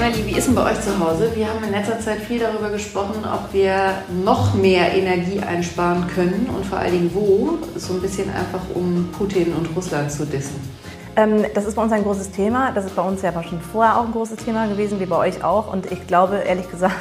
mal, 0.00 0.08
Emily, 0.08 0.26
wie 0.26 0.38
ist 0.38 0.46
denn 0.46 0.54
bei 0.54 0.70
euch 0.70 0.80
zu 0.80 0.98
Hause? 0.98 1.32
Wir 1.34 1.48
haben 1.48 1.62
in 1.64 1.70
letzter 1.70 2.00
Zeit 2.00 2.20
viel 2.20 2.38
darüber 2.38 2.70
gesprochen, 2.70 3.24
ob 3.24 3.52
wir 3.52 3.94
noch 4.24 4.54
mehr 4.54 4.92
Energie 4.94 5.40
einsparen 5.40 6.06
können 6.08 6.48
und 6.54 6.64
vor 6.64 6.78
allen 6.78 6.92
Dingen 6.92 7.10
wo. 7.14 7.58
So 7.76 7.94
ein 7.94 8.00
bisschen 8.00 8.28
einfach, 8.30 8.60
um 8.74 9.08
Putin 9.16 9.52
und 9.52 9.74
Russland 9.76 10.10
zu 10.10 10.24
dissen. 10.24 10.56
Ähm, 11.16 11.44
das 11.54 11.66
ist 11.66 11.74
bei 11.74 11.82
uns 11.82 11.92
ein 11.92 12.02
großes 12.02 12.30
Thema. 12.30 12.72
Das 12.72 12.84
ist 12.84 12.96
bei 12.96 13.02
uns 13.02 13.22
ja 13.22 13.32
schon 13.42 13.60
vorher 13.60 13.98
auch 13.98 14.06
ein 14.06 14.12
großes 14.12 14.36
Thema 14.36 14.66
gewesen, 14.66 14.98
wie 15.00 15.06
bei 15.06 15.16
euch 15.16 15.44
auch. 15.44 15.72
Und 15.72 15.90
ich 15.90 16.06
glaube, 16.06 16.36
ehrlich 16.36 16.70
gesagt, 16.70 16.96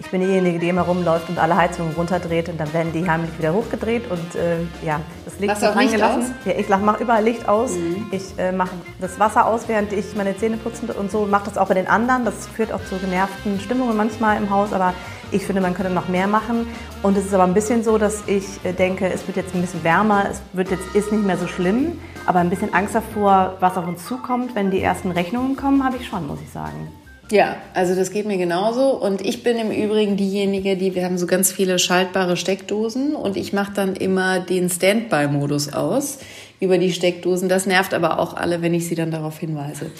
ich 0.00 0.10
bin 0.10 0.22
diejenige, 0.22 0.58
die 0.58 0.68
immer 0.70 0.82
rumläuft 0.82 1.28
und 1.28 1.38
alle 1.38 1.56
Heizungen 1.56 1.92
runterdreht 1.92 2.48
und 2.48 2.58
dann 2.58 2.72
werden 2.72 2.90
die 2.92 3.08
heimlich 3.08 3.36
wieder 3.38 3.52
hochgedreht 3.52 4.10
und 4.10 4.34
äh, 4.34 4.56
ja, 4.84 5.00
das 5.26 5.38
Licht 5.38 5.60
wird 5.60 5.76
reingelassen. 5.76 6.34
Ja, 6.46 6.52
ich 6.56 6.68
mache 6.68 7.02
überall 7.02 7.22
Licht 7.22 7.46
aus. 7.46 7.72
Mhm. 7.72 8.06
Ich 8.10 8.38
äh, 8.38 8.50
mache 8.50 8.70
das 8.98 9.20
Wasser 9.20 9.46
aus, 9.46 9.68
während 9.68 9.92
ich 9.92 10.16
meine 10.16 10.34
Zähne 10.38 10.56
putze 10.56 10.86
und 10.94 11.10
so. 11.10 11.26
Mache 11.26 11.44
das 11.44 11.58
auch 11.58 11.68
bei 11.68 11.74
den 11.74 11.86
anderen. 11.86 12.24
Das 12.24 12.46
führt 12.46 12.72
auch 12.72 12.82
zu 12.84 12.96
genervten 12.96 13.60
Stimmungen 13.60 13.94
manchmal 13.94 14.38
im 14.38 14.48
Haus, 14.48 14.72
aber 14.72 14.94
ich 15.32 15.44
finde, 15.44 15.60
man 15.60 15.74
könnte 15.74 15.92
noch 15.92 16.08
mehr 16.08 16.26
machen. 16.26 16.66
Und 17.02 17.18
es 17.18 17.26
ist 17.26 17.34
aber 17.34 17.44
ein 17.44 17.54
bisschen 17.54 17.84
so, 17.84 17.98
dass 17.98 18.22
ich 18.26 18.46
äh, 18.64 18.72
denke, 18.72 19.06
es 19.12 19.26
wird 19.26 19.36
jetzt 19.36 19.54
ein 19.54 19.60
bisschen 19.60 19.84
wärmer, 19.84 20.24
es 20.30 20.40
wird 20.54 20.70
jetzt, 20.70 20.94
ist 20.94 21.12
nicht 21.12 21.26
mehr 21.26 21.36
so 21.36 21.46
schlimm, 21.46 21.98
aber 22.24 22.38
ein 22.38 22.48
bisschen 22.48 22.72
Angst 22.72 22.94
davor, 22.94 23.58
was 23.60 23.76
auf 23.76 23.86
uns 23.86 24.06
zukommt, 24.06 24.54
wenn 24.54 24.70
die 24.70 24.80
ersten 24.80 25.10
Rechnungen 25.10 25.56
kommen, 25.56 25.84
habe 25.84 25.98
ich 25.98 26.08
schon, 26.08 26.26
muss 26.26 26.38
ich 26.40 26.50
sagen. 26.50 26.88
Ja, 27.30 27.56
also 27.74 27.94
das 27.94 28.10
geht 28.10 28.26
mir 28.26 28.38
genauso. 28.38 28.90
Und 28.90 29.24
ich 29.24 29.44
bin 29.44 29.56
im 29.56 29.70
Übrigen 29.70 30.16
diejenige, 30.16 30.76
die, 30.76 30.96
wir 30.96 31.04
haben 31.04 31.16
so 31.16 31.26
ganz 31.26 31.52
viele 31.52 31.78
schaltbare 31.78 32.36
Steckdosen 32.36 33.14
und 33.14 33.36
ich 33.36 33.52
mache 33.52 33.72
dann 33.72 33.94
immer 33.94 34.40
den 34.40 34.68
Standby-Modus 34.68 35.72
aus 35.72 36.18
über 36.58 36.76
die 36.76 36.92
Steckdosen. 36.92 37.48
Das 37.48 37.66
nervt 37.66 37.94
aber 37.94 38.18
auch 38.18 38.34
alle, 38.34 38.62
wenn 38.62 38.74
ich 38.74 38.88
sie 38.88 38.96
dann 38.96 39.12
darauf 39.12 39.38
hinweise. 39.38 39.92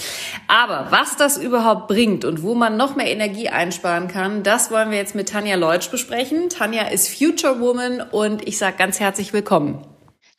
Aber 0.48 0.88
was 0.90 1.16
das 1.16 1.38
überhaupt 1.38 1.86
bringt 1.86 2.24
und 2.24 2.42
wo 2.42 2.54
man 2.54 2.76
noch 2.76 2.96
mehr 2.96 3.06
Energie 3.06 3.48
einsparen 3.48 4.08
kann, 4.08 4.42
das 4.42 4.72
wollen 4.72 4.90
wir 4.90 4.98
jetzt 4.98 5.14
mit 5.14 5.28
Tanja 5.28 5.54
Leutsch 5.54 5.90
besprechen. 5.90 6.48
Tanja 6.48 6.88
ist 6.88 7.08
Future 7.08 7.60
Woman 7.60 8.00
und 8.10 8.46
ich 8.46 8.58
sage 8.58 8.76
ganz 8.76 8.98
herzlich 8.98 9.32
willkommen. 9.32 9.86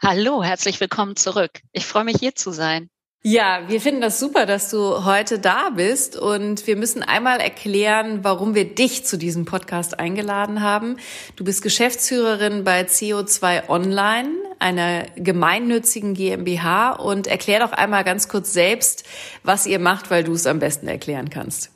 Hallo, 0.04 0.44
herzlich 0.44 0.82
willkommen 0.82 1.16
zurück. 1.16 1.62
Ich 1.72 1.86
freue 1.86 2.04
mich 2.04 2.18
hier 2.20 2.36
zu 2.36 2.52
sein. 2.52 2.90
Ja, 3.24 3.62
wir 3.68 3.80
finden 3.80 4.02
das 4.02 4.20
super, 4.20 4.48
dass 4.48 4.72
du 4.72 5.06
heute 5.06 5.38
da 5.38 5.70
bist 5.70 6.18
und 6.18 6.66
wir 6.66 6.76
müssen 6.76 7.04
einmal 7.04 7.40
erklären, 7.40 8.24
warum 8.24 8.56
wir 8.56 8.74
dich 8.74 9.06
zu 9.06 9.16
diesem 9.16 9.46
Podcast 9.46 10.00
eingeladen 10.00 10.62
haben. 10.64 10.98
Du 11.36 11.44
bist 11.44 11.62
Geschäftsführerin 11.62 12.64
bei 12.64 12.82
CO2 12.82 13.70
Online, 13.70 14.30
einer 14.58 15.06
gemeinnützigen 15.18 16.16
GmbH 16.16 16.94
und 16.94 17.28
erklär 17.28 17.60
doch 17.60 17.74
einmal 17.74 18.04
ganz 18.04 18.28
kurz 18.28 18.54
selbst, 18.54 19.04
was 19.44 19.68
ihr 19.68 19.78
macht, 19.78 20.10
weil 20.10 20.24
du 20.24 20.34
es 20.34 20.48
am 20.48 20.58
besten 20.58 20.88
erklären 20.88 21.30
kannst. 21.30 21.70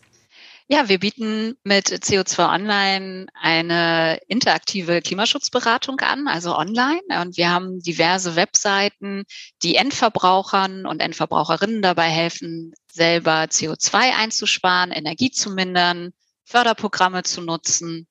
Ja, 0.68 0.90
wir 0.90 1.00
bieten 1.00 1.60
mit 1.64 1.90
CO2 1.90 2.52
Online 2.52 3.28
eine 3.36 4.20
interaktive 4.28 5.00
Klimaschutzberatung 5.02 6.00
an, 6.00 6.28
also 6.28 6.58
online. 6.58 7.04
Und 7.22 7.38
wir 7.38 7.52
haben 7.52 7.82
diverse 7.82 8.36
Webseiten, 8.36 9.26
die 9.62 9.76
Endverbrauchern 9.76 10.88
und 10.88 11.02
Endverbraucherinnen 11.02 11.84
dabei 11.84 12.10
helfen, 12.10 12.74
selber 12.92 13.44
CO2 13.44 14.16
einzusparen, 14.18 14.92
Energie 14.92 15.30
zu 15.30 15.52
mindern, 15.52 16.14
Förderprogramme 16.46 17.22
zu 17.22 17.42
nutzen 17.42 18.08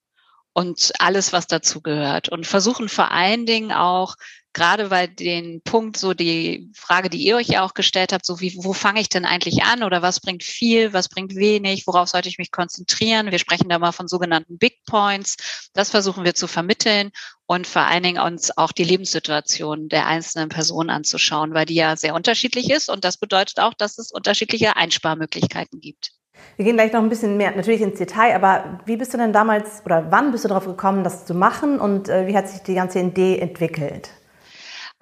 und 0.52 0.92
alles, 1.00 1.32
was 1.32 1.48
dazu 1.48 1.82
gehört. 1.82 2.28
Und 2.28 2.46
versuchen 2.46 2.88
vor 2.88 3.10
allen 3.10 3.46
Dingen 3.46 3.72
auch 3.72 4.14
gerade 4.54 4.88
bei 4.88 5.06
den 5.06 5.60
Punkt, 5.62 5.96
so 5.96 6.14
die 6.14 6.70
Frage, 6.74 7.10
die 7.10 7.18
ihr 7.18 7.36
euch 7.36 7.48
ja 7.48 7.62
auch 7.62 7.74
gestellt 7.74 8.12
habt, 8.12 8.24
so 8.24 8.40
wie, 8.40 8.56
wo 8.62 8.72
fange 8.72 9.00
ich 9.00 9.08
denn 9.08 9.24
eigentlich 9.24 9.64
an 9.64 9.82
oder 9.82 10.00
was 10.00 10.20
bringt 10.20 10.42
viel, 10.42 10.92
was 10.92 11.08
bringt 11.08 11.34
wenig, 11.34 11.86
worauf 11.86 12.08
sollte 12.08 12.28
ich 12.28 12.38
mich 12.38 12.50
konzentrieren? 12.50 13.30
Wir 13.30 13.38
sprechen 13.38 13.68
da 13.68 13.78
mal 13.78 13.92
von 13.92 14.08
sogenannten 14.08 14.56
Big 14.56 14.84
Points. 14.86 15.68
Das 15.74 15.90
versuchen 15.90 16.24
wir 16.24 16.34
zu 16.34 16.46
vermitteln 16.46 17.10
und 17.46 17.66
vor 17.66 17.82
allen 17.82 18.04
Dingen 18.04 18.22
uns 18.22 18.56
auch 18.56 18.72
die 18.72 18.84
Lebenssituation 18.84 19.88
der 19.88 20.06
einzelnen 20.06 20.48
Personen 20.48 20.90
anzuschauen, 20.90 21.52
weil 21.52 21.66
die 21.66 21.74
ja 21.74 21.96
sehr 21.96 22.14
unterschiedlich 22.14 22.70
ist 22.70 22.88
und 22.88 23.04
das 23.04 23.16
bedeutet 23.16 23.58
auch, 23.60 23.74
dass 23.74 23.98
es 23.98 24.12
unterschiedliche 24.12 24.76
Einsparmöglichkeiten 24.76 25.80
gibt. 25.80 26.12
Wir 26.56 26.64
gehen 26.64 26.76
gleich 26.76 26.92
noch 26.92 27.02
ein 27.02 27.08
bisschen 27.08 27.36
mehr 27.36 27.54
natürlich 27.54 27.80
ins 27.80 27.98
Detail, 27.98 28.34
aber 28.34 28.80
wie 28.86 28.96
bist 28.96 29.12
du 29.12 29.18
denn 29.18 29.32
damals 29.32 29.82
oder 29.84 30.10
wann 30.10 30.30
bist 30.30 30.44
du 30.44 30.48
darauf 30.48 30.66
gekommen, 30.66 31.02
das 31.02 31.26
zu 31.26 31.34
machen 31.34 31.80
und 31.80 32.08
äh, 32.08 32.26
wie 32.26 32.36
hat 32.36 32.48
sich 32.48 32.62
die 32.62 32.74
ganze 32.74 33.00
Idee 33.00 33.38
entwickelt? 33.38 34.10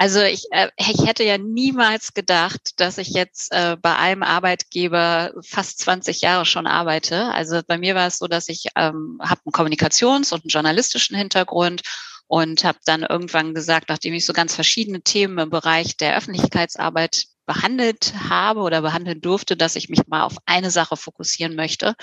Also 0.02 0.20
ich, 0.20 0.46
äh, 0.50 0.68
ich 0.76 1.06
hätte 1.06 1.22
ja 1.22 1.38
niemals 1.38 2.12
gedacht, 2.12 2.80
dass 2.80 2.98
ich 2.98 3.10
jetzt 3.10 3.52
äh, 3.52 3.76
bei 3.80 3.94
einem 3.94 4.24
Arbeitgeber 4.24 5.32
fast 5.46 5.78
20 5.78 6.22
Jahre 6.22 6.44
schon 6.44 6.66
arbeite. 6.66 7.26
Also 7.26 7.60
bei 7.64 7.78
mir 7.78 7.94
war 7.94 8.08
es 8.08 8.18
so, 8.18 8.26
dass 8.26 8.48
ich 8.48 8.66
ähm, 8.74 9.20
habe 9.22 9.42
einen 9.44 9.52
Kommunikations- 9.52 10.32
und 10.32 10.42
einen 10.42 10.48
journalistischen 10.48 11.16
Hintergrund 11.16 11.82
und 12.26 12.64
habe 12.64 12.78
dann 12.84 13.04
irgendwann 13.04 13.54
gesagt, 13.54 13.90
nachdem 13.90 14.14
ich 14.14 14.26
so 14.26 14.32
ganz 14.32 14.56
verschiedene 14.56 15.02
Themen 15.02 15.38
im 15.38 15.50
Bereich 15.50 15.96
der 15.96 16.16
Öffentlichkeitsarbeit 16.16 17.26
behandelt 17.46 18.12
habe 18.28 18.62
oder 18.62 18.82
behandeln 18.82 19.20
durfte, 19.20 19.56
dass 19.56 19.76
ich 19.76 19.88
mich 19.88 20.08
mal 20.08 20.24
auf 20.24 20.34
eine 20.46 20.72
Sache 20.72 20.96
fokussieren 20.96 21.54
möchte 21.54 21.94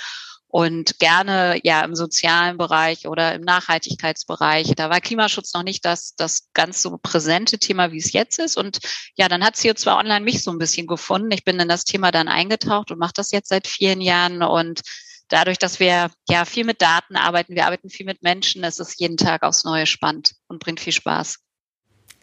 und 0.49 0.97
gerne 0.97 1.59
ja 1.63 1.81
im 1.81 1.95
sozialen 1.95 2.57
Bereich 2.57 3.07
oder 3.07 3.35
im 3.35 3.43
Nachhaltigkeitsbereich. 3.43 4.73
Da 4.75 4.89
war 4.89 4.99
Klimaschutz 4.99 5.53
noch 5.53 5.61
nicht 5.61 5.85
das, 5.85 6.15
das 6.15 6.49
ganz 6.53 6.81
so 6.81 6.97
präsente 6.97 7.59
Thema, 7.59 7.91
wie 7.91 7.99
es 7.99 8.11
jetzt 8.13 8.39
ist. 8.39 8.57
Und 8.57 8.79
ja, 9.15 9.29
dann 9.29 9.43
hat 9.43 9.55
CO2 9.55 9.95
Online 9.95 10.25
mich 10.25 10.43
so 10.43 10.49
ein 10.51 10.57
bisschen 10.57 10.87
gefunden. 10.87 11.31
Ich 11.31 11.45
bin 11.45 11.59
in 11.59 11.69
das 11.69 11.85
Thema 11.85 12.11
dann 12.11 12.27
eingetaucht 12.27 12.89
und 12.89 12.97
mache 12.97 13.13
das 13.15 13.31
jetzt 13.31 13.49
seit 13.49 13.67
vielen 13.67 14.01
Jahren 14.01 14.41
und 14.41 14.81
dadurch, 15.27 15.59
dass 15.59 15.79
wir 15.79 16.09
ja 16.27 16.45
viel 16.45 16.65
mit 16.65 16.81
Daten 16.81 17.15
arbeiten, 17.15 17.53
wir 17.53 17.67
arbeiten 17.67 17.91
viel 17.91 18.07
mit 18.07 18.23
Menschen, 18.23 18.63
es 18.63 18.79
ist 18.79 18.99
jeden 18.99 19.17
Tag 19.17 19.43
aufs 19.43 19.63
Neue 19.63 19.85
spannend 19.85 20.33
und 20.47 20.59
bringt 20.59 20.79
viel 20.79 20.93
Spaß. 20.93 21.37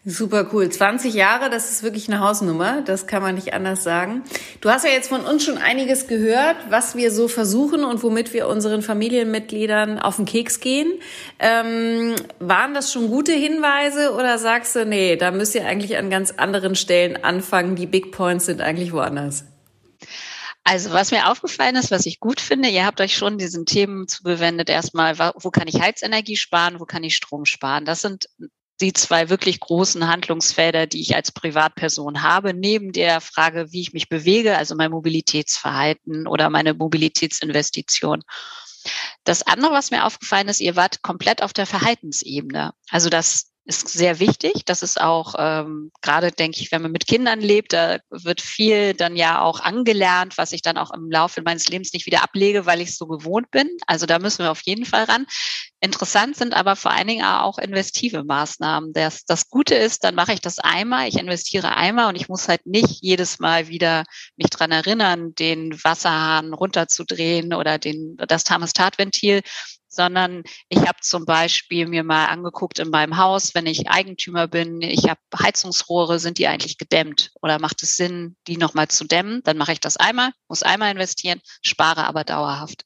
Super 0.08 0.48
cool. 0.52 0.68
20 0.68 1.14
Jahre, 1.14 1.50
das 1.50 1.68
ist 1.68 1.82
wirklich 1.82 2.06
eine 2.06 2.20
Hausnummer. 2.20 2.80
Das 2.80 3.08
kann 3.08 3.22
man 3.22 3.34
nicht 3.34 3.54
anders 3.54 3.82
sagen. 3.82 4.22
Du 4.60 4.70
hast 4.70 4.84
ja 4.84 4.92
jetzt 4.92 5.08
von 5.08 5.22
uns 5.22 5.44
schon 5.44 5.58
einiges 5.58 6.06
gehört, 6.06 6.54
was 6.70 6.94
wir 6.94 7.10
so 7.10 7.26
versuchen 7.26 7.84
und 7.84 8.04
womit 8.04 8.32
wir 8.32 8.46
unseren 8.46 8.82
Familienmitgliedern 8.82 9.98
auf 9.98 10.14
den 10.14 10.24
Keks 10.24 10.60
gehen. 10.60 10.92
Ähm, 11.40 12.14
waren 12.38 12.72
das 12.72 12.92
schon 12.92 13.08
gute 13.08 13.32
Hinweise 13.32 14.14
oder 14.14 14.38
sagst 14.38 14.76
du, 14.76 14.86
nee, 14.86 15.16
da 15.16 15.32
müsst 15.32 15.56
ihr 15.56 15.66
eigentlich 15.66 15.96
an 15.96 16.08
ganz 16.08 16.30
anderen 16.30 16.76
Stellen 16.76 17.24
anfangen. 17.24 17.74
Die 17.74 17.86
Big 17.86 18.12
Points 18.12 18.46
sind 18.46 18.60
eigentlich 18.60 18.92
woanders? 18.92 19.44
Also 20.62 20.92
was 20.92 21.10
mir 21.10 21.28
aufgefallen 21.28 21.74
ist, 21.74 21.90
was 21.90 22.06
ich 22.06 22.20
gut 22.20 22.40
finde, 22.40 22.68
ihr 22.68 22.86
habt 22.86 23.00
euch 23.00 23.16
schon 23.16 23.38
diesen 23.38 23.66
Themen 23.66 24.06
zugewendet. 24.06 24.70
Erstmal, 24.70 25.18
wo 25.18 25.50
kann 25.50 25.66
ich 25.66 25.80
Heizenergie 25.80 26.36
sparen, 26.36 26.78
wo 26.78 26.84
kann 26.84 27.02
ich 27.02 27.16
Strom 27.16 27.44
sparen? 27.44 27.84
Das 27.84 28.02
sind 28.02 28.26
die 28.80 28.92
zwei 28.92 29.28
wirklich 29.28 29.60
großen 29.60 30.06
Handlungsfelder, 30.06 30.86
die 30.86 31.00
ich 31.00 31.16
als 31.16 31.32
Privatperson 31.32 32.22
habe, 32.22 32.52
neben 32.52 32.92
der 32.92 33.20
Frage, 33.20 33.72
wie 33.72 33.80
ich 33.80 33.92
mich 33.92 34.08
bewege, 34.08 34.56
also 34.56 34.74
mein 34.74 34.90
Mobilitätsverhalten 34.90 36.26
oder 36.26 36.50
meine 36.50 36.74
Mobilitätsinvestition. 36.74 38.22
Das 39.24 39.42
andere, 39.42 39.72
was 39.72 39.90
mir 39.90 40.04
aufgefallen 40.04 40.48
ist, 40.48 40.60
ihr 40.60 40.76
wart 40.76 41.02
komplett 41.02 41.42
auf 41.42 41.52
der 41.52 41.66
Verhaltensebene. 41.66 42.72
Also 42.90 43.08
das 43.08 43.52
ist 43.66 43.88
sehr 43.88 44.20
wichtig. 44.20 44.64
Das 44.64 44.82
ist 44.82 45.00
auch 45.00 45.34
ähm, 45.38 45.90
gerade, 46.00 46.30
denke 46.30 46.60
ich, 46.60 46.70
wenn 46.70 46.82
man 46.82 46.92
mit 46.92 47.06
Kindern 47.06 47.40
lebt, 47.40 47.72
da 47.72 47.98
wird 48.10 48.40
viel 48.40 48.94
dann 48.94 49.16
ja 49.16 49.40
auch 49.40 49.58
angelernt, 49.58 50.38
was 50.38 50.52
ich 50.52 50.62
dann 50.62 50.78
auch 50.78 50.92
im 50.92 51.10
Laufe 51.10 51.42
meines 51.42 51.68
Lebens 51.68 51.92
nicht 51.92 52.06
wieder 52.06 52.22
ablege, 52.22 52.64
weil 52.64 52.80
ich 52.80 52.90
es 52.90 52.96
so 52.96 53.06
gewohnt 53.06 53.50
bin. 53.50 53.68
Also 53.88 54.06
da 54.06 54.20
müssen 54.20 54.44
wir 54.44 54.52
auf 54.52 54.62
jeden 54.62 54.84
Fall 54.84 55.04
ran. 55.04 55.26
Interessant 55.80 56.36
sind 56.36 56.54
aber 56.54 56.76
vor 56.76 56.92
allen 56.92 57.08
Dingen 57.08 57.24
auch 57.24 57.58
investive 57.58 58.24
Maßnahmen. 58.24 58.92
Das, 58.92 59.24
das 59.24 59.50
Gute 59.50 59.74
ist, 59.74 60.04
dann 60.04 60.14
mache 60.14 60.32
ich 60.32 60.40
das 60.40 60.58
einmal, 60.60 61.08
ich 61.08 61.18
investiere 61.18 61.76
einmal 61.76 62.08
und 62.08 62.16
ich 62.16 62.28
muss 62.28 62.48
halt 62.48 62.66
nicht 62.66 63.02
jedes 63.02 63.40
Mal 63.40 63.68
wieder 63.68 64.04
mich 64.36 64.48
dran 64.48 64.70
erinnern, 64.70 65.34
den 65.34 65.72
Wasserhahn 65.84 66.54
runterzudrehen 66.54 67.52
oder 67.52 67.78
den, 67.78 68.16
das 68.28 68.44
Thermostatventil, 68.44 69.42
sondern 69.96 70.44
ich 70.68 70.78
habe 70.80 70.98
zum 71.00 71.24
Beispiel 71.24 71.88
mir 71.88 72.04
mal 72.04 72.26
angeguckt 72.26 72.78
in 72.78 72.90
meinem 72.90 73.16
Haus, 73.16 73.54
wenn 73.54 73.66
ich 73.66 73.88
Eigentümer 73.88 74.46
bin, 74.46 74.80
ich 74.82 75.08
habe 75.08 75.20
Heizungsrohre, 75.36 76.18
sind 76.18 76.38
die 76.38 76.46
eigentlich 76.46 76.78
gedämmt 76.78 77.32
oder 77.42 77.58
macht 77.58 77.82
es 77.82 77.96
Sinn, 77.96 78.36
die 78.46 78.56
nochmal 78.56 78.88
zu 78.88 79.04
dämmen? 79.04 79.42
Dann 79.44 79.56
mache 79.56 79.72
ich 79.72 79.80
das 79.80 79.96
einmal, 79.96 80.30
muss 80.48 80.62
einmal 80.62 80.92
investieren, 80.92 81.40
spare 81.62 82.06
aber 82.06 82.22
dauerhaft. 82.22 82.84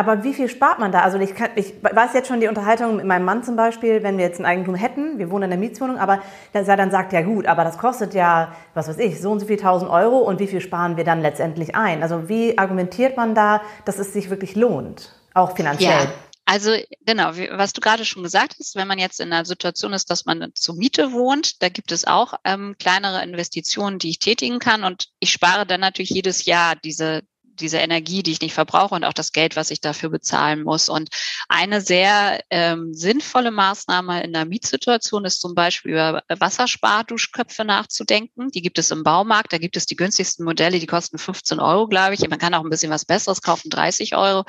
Aber 0.00 0.24
wie 0.24 0.32
viel 0.32 0.48
spart 0.48 0.78
man 0.78 0.92
da? 0.92 1.02
Also 1.02 1.18
ich, 1.18 1.34
kann, 1.34 1.50
ich 1.56 1.74
weiß 1.82 2.14
jetzt 2.14 2.28
schon 2.28 2.40
die 2.40 2.48
Unterhaltung 2.48 2.96
mit 2.96 3.04
meinem 3.04 3.26
Mann 3.26 3.42
zum 3.42 3.54
Beispiel, 3.54 4.02
wenn 4.02 4.16
wir 4.16 4.24
jetzt 4.24 4.40
ein 4.40 4.46
Eigentum 4.46 4.74
hätten, 4.74 5.18
wir 5.18 5.30
wohnen 5.30 5.44
in 5.44 5.50
der 5.50 5.58
Mietswohnung, 5.58 5.98
aber 5.98 6.22
dass 6.54 6.68
er 6.68 6.78
dann 6.78 6.90
sagt, 6.90 7.12
ja 7.12 7.20
gut, 7.20 7.46
aber 7.46 7.64
das 7.64 7.76
kostet 7.76 8.14
ja, 8.14 8.54
was 8.72 8.88
weiß 8.88 8.96
ich, 8.98 9.20
so 9.20 9.30
und 9.30 9.40
so 9.40 9.46
viel 9.46 9.58
tausend 9.58 9.90
Euro 9.90 10.20
und 10.20 10.38
wie 10.40 10.46
viel 10.46 10.62
sparen 10.62 10.96
wir 10.96 11.04
dann 11.04 11.20
letztendlich 11.20 11.74
ein? 11.74 12.02
Also 12.02 12.30
wie 12.30 12.56
argumentiert 12.56 13.18
man 13.18 13.34
da, 13.34 13.60
dass 13.84 13.98
es 13.98 14.14
sich 14.14 14.30
wirklich 14.30 14.56
lohnt? 14.56 15.19
Auch 15.34 15.56
finanziell. 15.56 16.04
Ja. 16.04 16.12
Also 16.44 16.72
genau, 17.06 17.30
was 17.52 17.72
du 17.72 17.80
gerade 17.80 18.04
schon 18.04 18.24
gesagt 18.24 18.56
hast, 18.58 18.74
wenn 18.74 18.88
man 18.88 18.98
jetzt 18.98 19.20
in 19.20 19.32
einer 19.32 19.44
Situation 19.44 19.92
ist, 19.92 20.10
dass 20.10 20.24
man 20.24 20.50
zur 20.54 20.74
Miete 20.74 21.12
wohnt, 21.12 21.62
da 21.62 21.68
gibt 21.68 21.92
es 21.92 22.04
auch 22.04 22.34
ähm, 22.44 22.74
kleinere 22.76 23.22
Investitionen, 23.22 24.00
die 24.00 24.10
ich 24.10 24.18
tätigen 24.18 24.58
kann 24.58 24.82
und 24.82 25.10
ich 25.20 25.30
spare 25.30 25.64
dann 25.64 25.80
natürlich 25.80 26.10
jedes 26.10 26.46
Jahr 26.46 26.74
diese 26.74 27.22
diese 27.60 27.78
Energie, 27.78 28.22
die 28.22 28.32
ich 28.32 28.40
nicht 28.40 28.54
verbrauche 28.54 28.94
und 28.94 29.04
auch 29.04 29.12
das 29.12 29.32
Geld, 29.32 29.56
was 29.56 29.70
ich 29.70 29.80
dafür 29.80 30.08
bezahlen 30.08 30.62
muss. 30.62 30.88
Und 30.88 31.10
eine 31.48 31.80
sehr 31.80 32.40
ähm, 32.50 32.94
sinnvolle 32.94 33.50
Maßnahme 33.50 34.22
in 34.22 34.32
der 34.32 34.46
Mietsituation 34.46 35.24
ist 35.24 35.40
zum 35.40 35.54
Beispiel 35.54 35.92
über 35.92 36.22
Wassersparduschköpfe 36.28 37.64
nachzudenken. 37.64 38.48
Die 38.50 38.62
gibt 38.62 38.78
es 38.78 38.90
im 38.90 39.02
Baumarkt. 39.02 39.52
Da 39.52 39.58
gibt 39.58 39.76
es 39.76 39.86
die 39.86 39.96
günstigsten 39.96 40.44
Modelle, 40.44 40.78
die 40.78 40.86
kosten 40.86 41.18
15 41.18 41.60
Euro, 41.60 41.86
glaube 41.86 42.14
ich. 42.14 42.28
Man 42.28 42.38
kann 42.38 42.54
auch 42.54 42.64
ein 42.64 42.70
bisschen 42.70 42.90
was 42.90 43.04
Besseres 43.04 43.42
kaufen, 43.42 43.70
30 43.70 44.16
Euro 44.16 44.44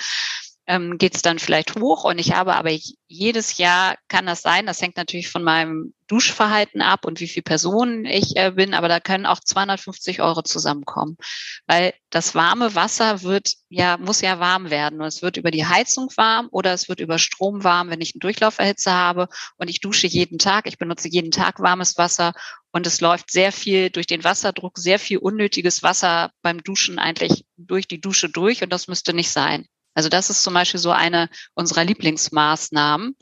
ähm, 0.68 0.98
geht 0.98 1.16
es 1.16 1.22
dann 1.22 1.40
vielleicht 1.40 1.80
hoch. 1.80 2.04
Und 2.04 2.20
ich 2.20 2.34
habe 2.34 2.56
aber 2.56 2.72
jedes 3.08 3.58
Jahr 3.58 3.98
kann 4.08 4.26
das 4.26 4.42
sein, 4.42 4.66
das 4.66 4.82
hängt 4.82 4.98
natürlich 4.98 5.30
von 5.30 5.44
meinem 5.44 5.94
Duschverhalten 6.08 6.82
ab 6.82 7.06
und 7.06 7.20
wie 7.20 7.28
viele 7.28 7.44
Personen 7.44 8.06
ich 8.06 8.36
äh, 8.36 8.52
bin, 8.52 8.74
aber 8.74 8.90
da 8.90 9.00
können 9.00 9.26
auch 9.26 9.40
250 9.40 10.22
Euro 10.22 10.42
zusammenkommen. 10.42 11.18
Weil 11.68 11.94
das 12.10 12.36
warme 12.36 12.76
Wasser 12.76 13.24
wird 13.24 13.54
ja, 13.70 13.98
muss 13.98 14.22
ja 14.22 14.40
warm 14.40 14.70
werden. 14.70 15.02
Und 15.02 15.08
es 15.08 15.22
wird 15.22 15.38
über 15.38 15.52
die 15.52 15.66
Heizung 15.66 16.10
warm 16.18 16.50
oder 16.52 16.74
es 16.74 16.90
wird 16.90 17.00
über 17.00 17.18
Strom 17.18 17.64
warm, 17.64 17.90
wenn 17.90 18.02
ich 18.02 18.14
einen 18.14 18.20
Durchlauferhitze 18.20 18.92
habe 18.92 19.30
und 19.58 19.70
ich 19.70 19.80
dusche 19.80 20.08
jeden 20.08 20.38
Tag. 20.38 20.68
Ich 20.68 20.78
benutze 20.78 21.08
jeden 21.08 21.32
Tag 21.32 21.60
warmes 21.60 21.98
Wasser 21.98 22.34
und 22.72 22.88
es 22.88 23.02
läuft 23.02 23.32
sehr 23.32 23.52
viel 23.52 23.90
durch 23.90 24.08
den 24.08 24.24
Wasserdruck, 24.24 24.78
sehr 24.78 25.00
viel 25.00 25.18
unnötiges 25.18 25.84
Wasser 25.84 26.32
beim 26.42 26.62
Duschen 26.64 27.00
eigentlich 27.00 27.46
durch 27.58 27.88
die 27.88 28.02
Dusche 28.02 28.30
durch 28.30 28.64
und 28.64 28.72
das 28.72 28.88
müsste 28.88 29.14
nicht 29.14 29.32
sein. 29.32 29.68
Also 29.94 30.10
das 30.10 30.30
ist 30.30 30.44
zum 30.44 30.54
Beispiel 30.54 30.80
so 30.80 30.92
eine 30.92 31.30
unserer 31.54 31.84
Lieblingsmaßnahmen. 31.84 33.16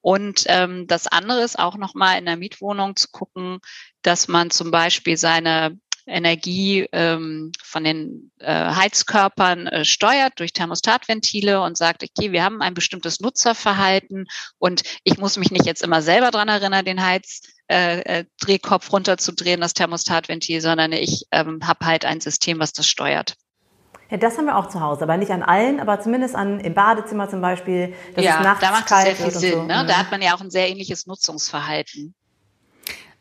Und 0.00 0.44
ähm, 0.46 0.86
das 0.88 1.06
andere 1.06 1.42
ist 1.42 1.58
auch 1.58 1.76
nochmal 1.76 2.18
in 2.18 2.26
der 2.26 2.36
Mietwohnung 2.36 2.96
zu 2.96 3.08
gucken, 3.12 3.60
dass 4.02 4.26
man 4.26 4.50
zum 4.50 4.70
Beispiel 4.70 5.16
seine 5.16 5.78
Energie 6.06 6.86
ähm, 6.92 7.52
von 7.62 7.84
den 7.84 8.32
äh, 8.38 8.52
Heizkörpern 8.52 9.66
äh, 9.68 9.84
steuert 9.84 10.38
durch 10.38 10.52
Thermostatventile 10.52 11.62
und 11.62 11.76
sagt, 11.76 12.02
okay, 12.02 12.32
wir 12.32 12.42
haben 12.42 12.62
ein 12.62 12.74
bestimmtes 12.74 13.20
Nutzerverhalten 13.20 14.26
und 14.58 14.82
ich 15.04 15.18
muss 15.18 15.36
mich 15.36 15.50
nicht 15.50 15.66
jetzt 15.66 15.82
immer 15.82 16.02
selber 16.02 16.30
dran 16.30 16.48
erinnern, 16.48 16.84
den 16.84 17.02
Heizdrehkopf 17.02 18.86
äh, 18.86 18.88
äh 18.88 18.92
runterzudrehen, 18.92 19.60
das 19.60 19.74
Thermostatventil, 19.74 20.60
sondern 20.60 20.92
ich 20.92 21.26
ähm, 21.30 21.60
habe 21.64 21.86
halt 21.86 22.04
ein 22.04 22.20
System, 22.20 22.58
was 22.58 22.72
das 22.72 22.88
steuert. 22.88 23.36
Ja, 24.12 24.18
das 24.18 24.36
haben 24.36 24.44
wir 24.44 24.58
auch 24.58 24.68
zu 24.68 24.82
Hause, 24.82 25.04
aber 25.04 25.16
nicht 25.16 25.30
an 25.30 25.42
allen, 25.42 25.80
aber 25.80 25.98
zumindest 25.98 26.34
an, 26.34 26.60
im 26.60 26.74
Badezimmer 26.74 27.30
zum 27.30 27.40
Beispiel. 27.40 27.94
Ja, 28.14 28.42
da 28.60 28.70
macht 28.70 28.90
es 28.90 29.02
sehr 29.02 29.16
viel 29.16 29.30
Sinn. 29.30 29.52
So. 29.52 29.62
Ne? 29.62 29.86
Da 29.88 29.96
hat 29.96 30.10
man 30.10 30.20
ja 30.20 30.34
auch 30.34 30.42
ein 30.42 30.50
sehr 30.50 30.68
ähnliches 30.68 31.06
Nutzungsverhalten. 31.06 32.14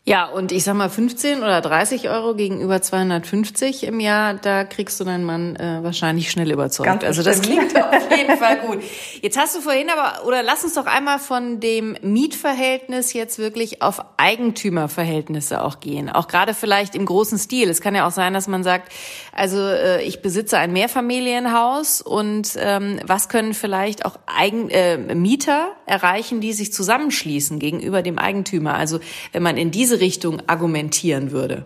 Ja, 0.03 0.25
und 0.25 0.51
ich 0.51 0.63
sag 0.63 0.73
mal 0.73 0.89
15 0.89 1.43
oder 1.43 1.61
30 1.61 2.09
Euro 2.09 2.33
gegenüber 2.33 2.81
250 2.81 3.83
im 3.83 3.99
Jahr, 3.99 4.33
da 4.33 4.63
kriegst 4.63 4.99
du 4.99 5.03
deinen 5.03 5.23
Mann 5.23 5.55
äh, 5.57 5.83
wahrscheinlich 5.83 6.31
schnell 6.31 6.51
überzeugt. 6.51 6.87
Ganz 6.87 7.03
also 7.03 7.21
das 7.21 7.43
klingt 7.43 7.75
auf 7.83 8.17
jeden 8.17 8.35
Fall 8.35 8.61
gut. 8.61 8.79
Jetzt 9.21 9.37
hast 9.37 9.55
du 9.55 9.61
vorhin 9.61 9.91
aber, 9.91 10.25
oder 10.25 10.41
lass 10.41 10.63
uns 10.63 10.73
doch 10.73 10.87
einmal 10.87 11.19
von 11.19 11.59
dem 11.59 11.95
Mietverhältnis 12.01 13.13
jetzt 13.13 13.37
wirklich 13.37 13.83
auf 13.83 14.03
Eigentümerverhältnisse 14.17 15.63
auch 15.63 15.79
gehen. 15.79 16.09
Auch 16.09 16.27
gerade 16.27 16.55
vielleicht 16.55 16.95
im 16.95 17.05
großen 17.05 17.37
Stil. 17.37 17.69
Es 17.69 17.79
kann 17.79 17.93
ja 17.93 18.07
auch 18.07 18.11
sein, 18.11 18.33
dass 18.33 18.47
man 18.47 18.63
sagt, 18.63 18.91
also 19.33 19.59
äh, 19.59 20.01
ich 20.01 20.23
besitze 20.23 20.57
ein 20.57 20.73
Mehrfamilienhaus 20.73 22.01
und 22.01 22.53
ähm, 22.57 22.99
was 23.05 23.29
können 23.29 23.53
vielleicht 23.53 24.03
auch 24.03 24.17
Eigen, 24.25 24.67
äh, 24.71 24.97
Mieter 25.13 25.67
erreichen, 25.85 26.41
die 26.41 26.53
sich 26.53 26.73
zusammenschließen 26.73 27.59
gegenüber 27.59 28.01
dem 28.01 28.17
Eigentümer. 28.17 28.73
Also 28.73 28.99
wenn 29.31 29.43
man 29.43 29.57
in 29.57 29.69
diese 29.69 29.90
diese 29.91 29.99
Richtung 29.99 30.41
argumentieren 30.47 31.31
würde. 31.31 31.65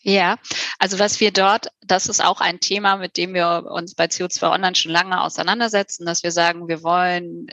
Ja, 0.00 0.36
also 0.78 0.98
was 0.98 1.20
wir 1.20 1.32
dort, 1.32 1.68
das 1.82 2.06
ist 2.06 2.24
auch 2.24 2.40
ein 2.40 2.60
Thema, 2.60 2.96
mit 2.96 3.16
dem 3.18 3.34
wir 3.34 3.66
uns 3.70 3.94
bei 3.94 4.06
CO2 4.06 4.50
Online 4.50 4.74
schon 4.74 4.92
lange 4.92 5.20
auseinandersetzen, 5.20 6.06
dass 6.06 6.22
wir 6.22 6.32
sagen, 6.32 6.68
wir 6.68 6.82
wollen 6.82 7.48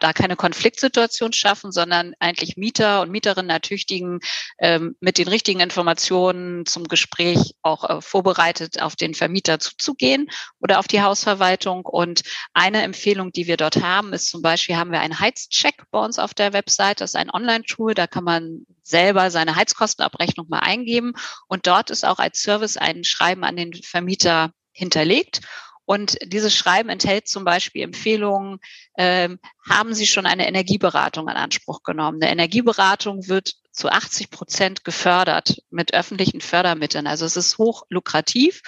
da 0.00 0.12
keine 0.12 0.36
Konfliktsituation 0.36 1.32
schaffen, 1.32 1.72
sondern 1.72 2.14
eigentlich 2.18 2.56
Mieter 2.56 3.02
und 3.02 3.10
Mieterinnen 3.10 3.50
ertüchtigen, 3.50 4.20
ähm, 4.58 4.96
mit 5.00 5.18
den 5.18 5.28
richtigen 5.28 5.60
Informationen 5.60 6.66
zum 6.66 6.84
Gespräch 6.84 7.54
auch 7.62 7.88
äh, 7.88 8.00
vorbereitet 8.00 8.80
auf 8.80 8.96
den 8.96 9.14
Vermieter 9.14 9.58
zuzugehen 9.58 10.28
oder 10.60 10.78
auf 10.78 10.88
die 10.88 11.02
Hausverwaltung. 11.02 11.84
Und 11.84 12.22
eine 12.52 12.82
Empfehlung, 12.82 13.32
die 13.32 13.46
wir 13.46 13.56
dort 13.56 13.82
haben, 13.82 14.12
ist 14.12 14.28
zum 14.28 14.42
Beispiel 14.42 14.76
haben 14.76 14.92
wir 14.92 15.00
einen 15.00 15.20
Heizcheck 15.20 15.84
bei 15.90 15.98
uns 15.98 16.18
auf 16.18 16.34
der 16.34 16.52
Website. 16.52 17.00
Das 17.00 17.10
ist 17.10 17.16
ein 17.16 17.30
Online-Tool, 17.30 17.94
da 17.94 18.06
kann 18.06 18.24
man 18.24 18.66
selber 18.82 19.30
seine 19.30 19.56
Heizkostenabrechnung 19.56 20.46
mal 20.48 20.60
eingeben. 20.60 21.12
Und 21.48 21.66
dort 21.66 21.90
ist 21.90 22.04
auch 22.04 22.18
als 22.18 22.40
Service 22.40 22.76
ein 22.76 23.04
Schreiben 23.04 23.44
an 23.44 23.56
den 23.56 23.72
Vermieter 23.74 24.52
hinterlegt. 24.72 25.40
Und 25.84 26.16
dieses 26.24 26.56
Schreiben 26.56 26.88
enthält 26.88 27.28
zum 27.28 27.44
Beispiel 27.44 27.82
Empfehlungen, 27.82 28.58
ähm, 28.96 29.38
haben 29.68 29.94
Sie 29.94 30.06
schon 30.06 30.26
eine 30.26 30.46
Energieberatung 30.46 31.28
in 31.28 31.36
Anspruch 31.36 31.82
genommen? 31.82 32.22
Eine 32.22 32.30
Energieberatung 32.30 33.28
wird 33.28 33.54
zu 33.72 33.88
80 33.88 34.30
Prozent 34.30 34.84
gefördert 34.84 35.62
mit 35.70 35.92
öffentlichen 35.92 36.40
Fördermitteln. 36.40 37.06
Also 37.06 37.26
es 37.26 37.36
ist 37.36 37.58
hoch 37.58 37.84
lukrativ. 37.88 38.62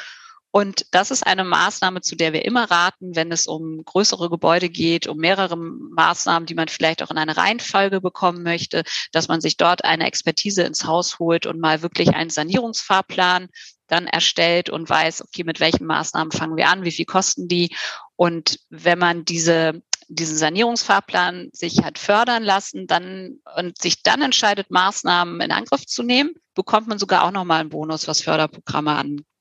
Und 0.56 0.86
das 0.92 1.10
ist 1.10 1.26
eine 1.26 1.42
Maßnahme, 1.42 2.00
zu 2.00 2.14
der 2.14 2.32
wir 2.32 2.44
immer 2.44 2.70
raten, 2.70 3.16
wenn 3.16 3.32
es 3.32 3.48
um 3.48 3.84
größere 3.84 4.30
Gebäude 4.30 4.68
geht, 4.68 5.08
um 5.08 5.16
mehrere 5.16 5.56
Maßnahmen, 5.56 6.46
die 6.46 6.54
man 6.54 6.68
vielleicht 6.68 7.02
auch 7.02 7.10
in 7.10 7.18
eine 7.18 7.36
Reihenfolge 7.36 8.00
bekommen 8.00 8.44
möchte, 8.44 8.84
dass 9.10 9.26
man 9.26 9.40
sich 9.40 9.56
dort 9.56 9.84
eine 9.84 10.06
Expertise 10.06 10.62
ins 10.62 10.84
Haus 10.84 11.18
holt 11.18 11.46
und 11.46 11.58
mal 11.58 11.82
wirklich 11.82 12.14
einen 12.14 12.30
Sanierungsfahrplan 12.30 13.48
dann 13.88 14.06
erstellt 14.06 14.70
und 14.70 14.88
weiß, 14.88 15.22
okay, 15.22 15.42
mit 15.42 15.58
welchen 15.58 15.86
Maßnahmen 15.86 16.30
fangen 16.30 16.56
wir 16.56 16.68
an, 16.68 16.84
wie 16.84 16.92
viel 16.92 17.04
kosten 17.04 17.48
die. 17.48 17.74
Und 18.14 18.60
wenn 18.70 19.00
man 19.00 19.24
diese, 19.24 19.82
diesen 20.06 20.36
Sanierungsfahrplan 20.36 21.50
sich 21.52 21.82
hat 21.82 21.98
fördern 21.98 22.44
lassen, 22.44 22.86
dann 22.86 23.40
und 23.56 23.82
sich 23.82 24.04
dann 24.04 24.22
entscheidet, 24.22 24.70
Maßnahmen 24.70 25.40
in 25.40 25.50
Angriff 25.50 25.84
zu 25.84 26.04
nehmen, 26.04 26.30
bekommt 26.54 26.86
man 26.86 27.00
sogar 27.00 27.24
auch 27.24 27.32
nochmal 27.32 27.58
einen 27.58 27.70
Bonus, 27.70 28.06
was 28.06 28.20
Förderprogramme 28.20 28.94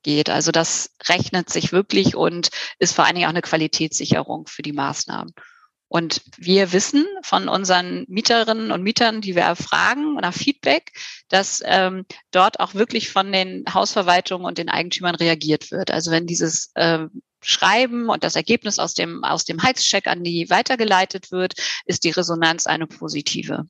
angeht. 0.03 0.29
Also 0.29 0.51
das 0.51 0.91
rechnet 1.07 1.49
sich 1.49 1.71
wirklich 1.71 2.15
und 2.15 2.49
ist 2.79 2.95
vor 2.95 3.05
allen 3.05 3.15
Dingen 3.15 3.25
auch 3.25 3.31
eine 3.31 3.41
Qualitätssicherung 3.41 4.47
für 4.47 4.61
die 4.61 4.73
Maßnahmen. 4.73 5.33
Und 5.87 6.21
wir 6.37 6.71
wissen 6.73 7.05
von 7.21 7.47
unseren 7.47 8.05
Mieterinnen 8.07 8.71
und 8.71 8.81
Mietern, 8.81 9.21
die 9.21 9.35
wir 9.35 9.43
erfragen, 9.43 10.15
nach 10.15 10.33
Feedback, 10.33 10.91
dass 11.29 11.61
ähm, 11.65 12.05
dort 12.31 12.59
auch 12.59 12.73
wirklich 12.73 13.11
von 13.11 13.31
den 13.31 13.63
Hausverwaltungen 13.71 14.47
und 14.47 14.57
den 14.57 14.69
Eigentümern 14.69 15.13
reagiert 15.13 15.69
wird. 15.69 15.91
Also 15.91 16.09
wenn 16.09 16.25
dieses 16.25 16.71
äh, 16.73 17.05
Schreiben 17.41 18.09
und 18.09 18.23
das 18.23 18.35
Ergebnis 18.35 18.79
aus 18.79 18.95
dem, 18.95 19.23
aus 19.23 19.45
dem 19.45 19.61
Heizcheck 19.61 20.07
an 20.07 20.23
die 20.23 20.49
weitergeleitet 20.49 21.31
wird, 21.31 21.53
ist 21.85 22.05
die 22.05 22.11
Resonanz 22.11 22.65
eine 22.65 22.87
positive. 22.87 23.67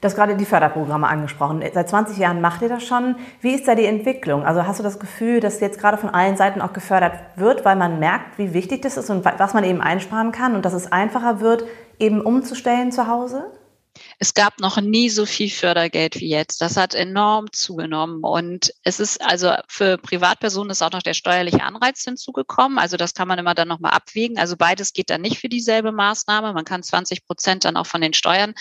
Du 0.00 0.06
hast 0.06 0.14
gerade 0.14 0.36
die 0.36 0.44
Förderprogramme 0.44 1.08
angesprochen. 1.08 1.62
Seit 1.74 1.88
20 1.88 2.18
Jahren 2.18 2.40
macht 2.40 2.62
ihr 2.62 2.68
das 2.68 2.84
schon. 2.84 3.16
Wie 3.40 3.52
ist 3.52 3.66
da 3.66 3.74
die 3.74 3.84
Entwicklung? 3.84 4.44
Also 4.44 4.64
hast 4.64 4.78
du 4.78 4.84
das 4.84 5.00
Gefühl, 5.00 5.40
dass 5.40 5.58
jetzt 5.58 5.80
gerade 5.80 5.96
von 5.96 6.10
allen 6.10 6.36
Seiten 6.36 6.60
auch 6.60 6.72
gefördert 6.72 7.14
wird, 7.34 7.64
weil 7.64 7.74
man 7.74 7.98
merkt, 7.98 8.38
wie 8.38 8.54
wichtig 8.54 8.82
das 8.82 8.96
ist 8.96 9.10
und 9.10 9.24
was 9.24 9.54
man 9.54 9.64
eben 9.64 9.80
einsparen 9.80 10.30
kann 10.30 10.54
und 10.54 10.64
dass 10.64 10.72
es 10.72 10.92
einfacher 10.92 11.40
wird, 11.40 11.64
eben 11.98 12.20
umzustellen 12.20 12.92
zu 12.92 13.08
Hause? 13.08 13.50
Es 14.18 14.34
gab 14.34 14.60
noch 14.60 14.80
nie 14.80 15.10
so 15.10 15.26
viel 15.26 15.50
Fördergeld 15.50 16.16
wie 16.16 16.28
jetzt. 16.28 16.60
Das 16.60 16.76
hat 16.76 16.94
enorm 16.94 17.52
zugenommen. 17.52 18.22
Und 18.22 18.72
es 18.82 19.00
ist 19.00 19.20
also 19.22 19.52
für 19.68 19.98
Privatpersonen 19.98 20.70
ist 20.70 20.82
auch 20.82 20.92
noch 20.92 21.02
der 21.02 21.14
steuerliche 21.14 21.62
Anreiz 21.62 22.02
hinzugekommen. 22.02 22.78
Also 22.78 22.96
das 22.96 23.14
kann 23.14 23.28
man 23.28 23.38
immer 23.38 23.54
dann 23.54 23.68
nochmal 23.68 23.92
abwägen. 23.92 24.38
Also 24.38 24.56
beides 24.56 24.92
geht 24.92 25.10
dann 25.10 25.20
nicht 25.20 25.38
für 25.38 25.48
dieselbe 25.48 25.92
Maßnahme. 25.92 26.52
Man 26.52 26.64
kann 26.64 26.82
20 26.82 27.26
Prozent 27.26 27.64
dann 27.64 27.76
auch 27.76 27.86
von 27.86 28.00
den 28.00 28.14
Steuern 28.14 28.54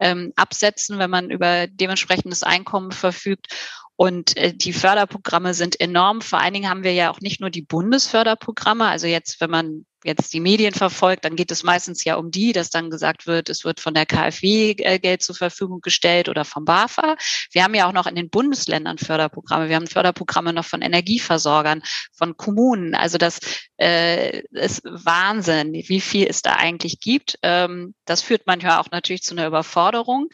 ähm, 0.00 0.32
absetzen, 0.36 0.98
wenn 0.98 1.10
man 1.10 1.30
über 1.30 1.66
dementsprechendes 1.66 2.42
Einkommen 2.42 2.92
verfügt. 2.92 3.48
Und 3.96 4.36
äh, 4.36 4.52
die 4.52 4.72
Förderprogramme 4.72 5.54
sind 5.54 5.80
enorm. 5.80 6.20
Vor 6.20 6.40
allen 6.40 6.54
Dingen 6.54 6.68
haben 6.68 6.82
wir 6.82 6.92
ja 6.92 7.10
auch 7.10 7.20
nicht 7.20 7.40
nur 7.40 7.50
die 7.50 7.62
Bundesförderprogramme. 7.62 8.86
Also 8.86 9.06
jetzt, 9.06 9.40
wenn 9.40 9.50
man 9.50 9.86
jetzt 10.04 10.32
die 10.34 10.40
Medien 10.40 10.74
verfolgt, 10.74 11.24
dann 11.24 11.34
geht 11.34 11.50
es 11.50 11.62
meistens 11.62 12.04
ja 12.04 12.16
um 12.16 12.30
die, 12.30 12.52
dass 12.52 12.70
dann 12.70 12.90
gesagt 12.90 13.26
wird, 13.26 13.48
es 13.48 13.64
wird 13.64 13.80
von 13.80 13.94
der 13.94 14.06
KfW 14.06 14.72
äh, 14.78 14.98
Geld 14.98 15.22
zur 15.22 15.34
Verfügung 15.34 15.80
gestellt 15.80 16.28
oder 16.28 16.44
vom 16.44 16.64
BAFA. 16.64 17.16
Wir 17.50 17.64
haben 17.64 17.74
ja 17.74 17.88
auch 17.88 17.92
noch 17.92 18.06
in 18.06 18.14
den 18.14 18.28
Bundesländern 18.28 18.98
Förderprogramme. 18.98 19.68
Wir 19.68 19.76
haben 19.76 19.86
Förderprogramme 19.86 20.52
noch 20.52 20.66
von 20.66 20.82
Energieversorgern, 20.82 21.82
von 22.12 22.36
Kommunen. 22.36 22.94
Also 22.94 23.16
das 23.16 23.40
äh, 23.80 24.40
ist 24.50 24.82
Wahnsinn, 24.84 25.72
wie 25.72 26.00
viel 26.00 26.26
es 26.28 26.42
da 26.42 26.52
eigentlich 26.52 27.00
gibt. 27.00 27.38
Ähm, 27.42 27.94
das 28.04 28.20
führt 28.20 28.46
manchmal 28.46 28.78
auch 28.78 28.90
natürlich 28.90 29.22
zu 29.22 29.34
einer 29.34 29.46
Überforderung. 29.46 30.28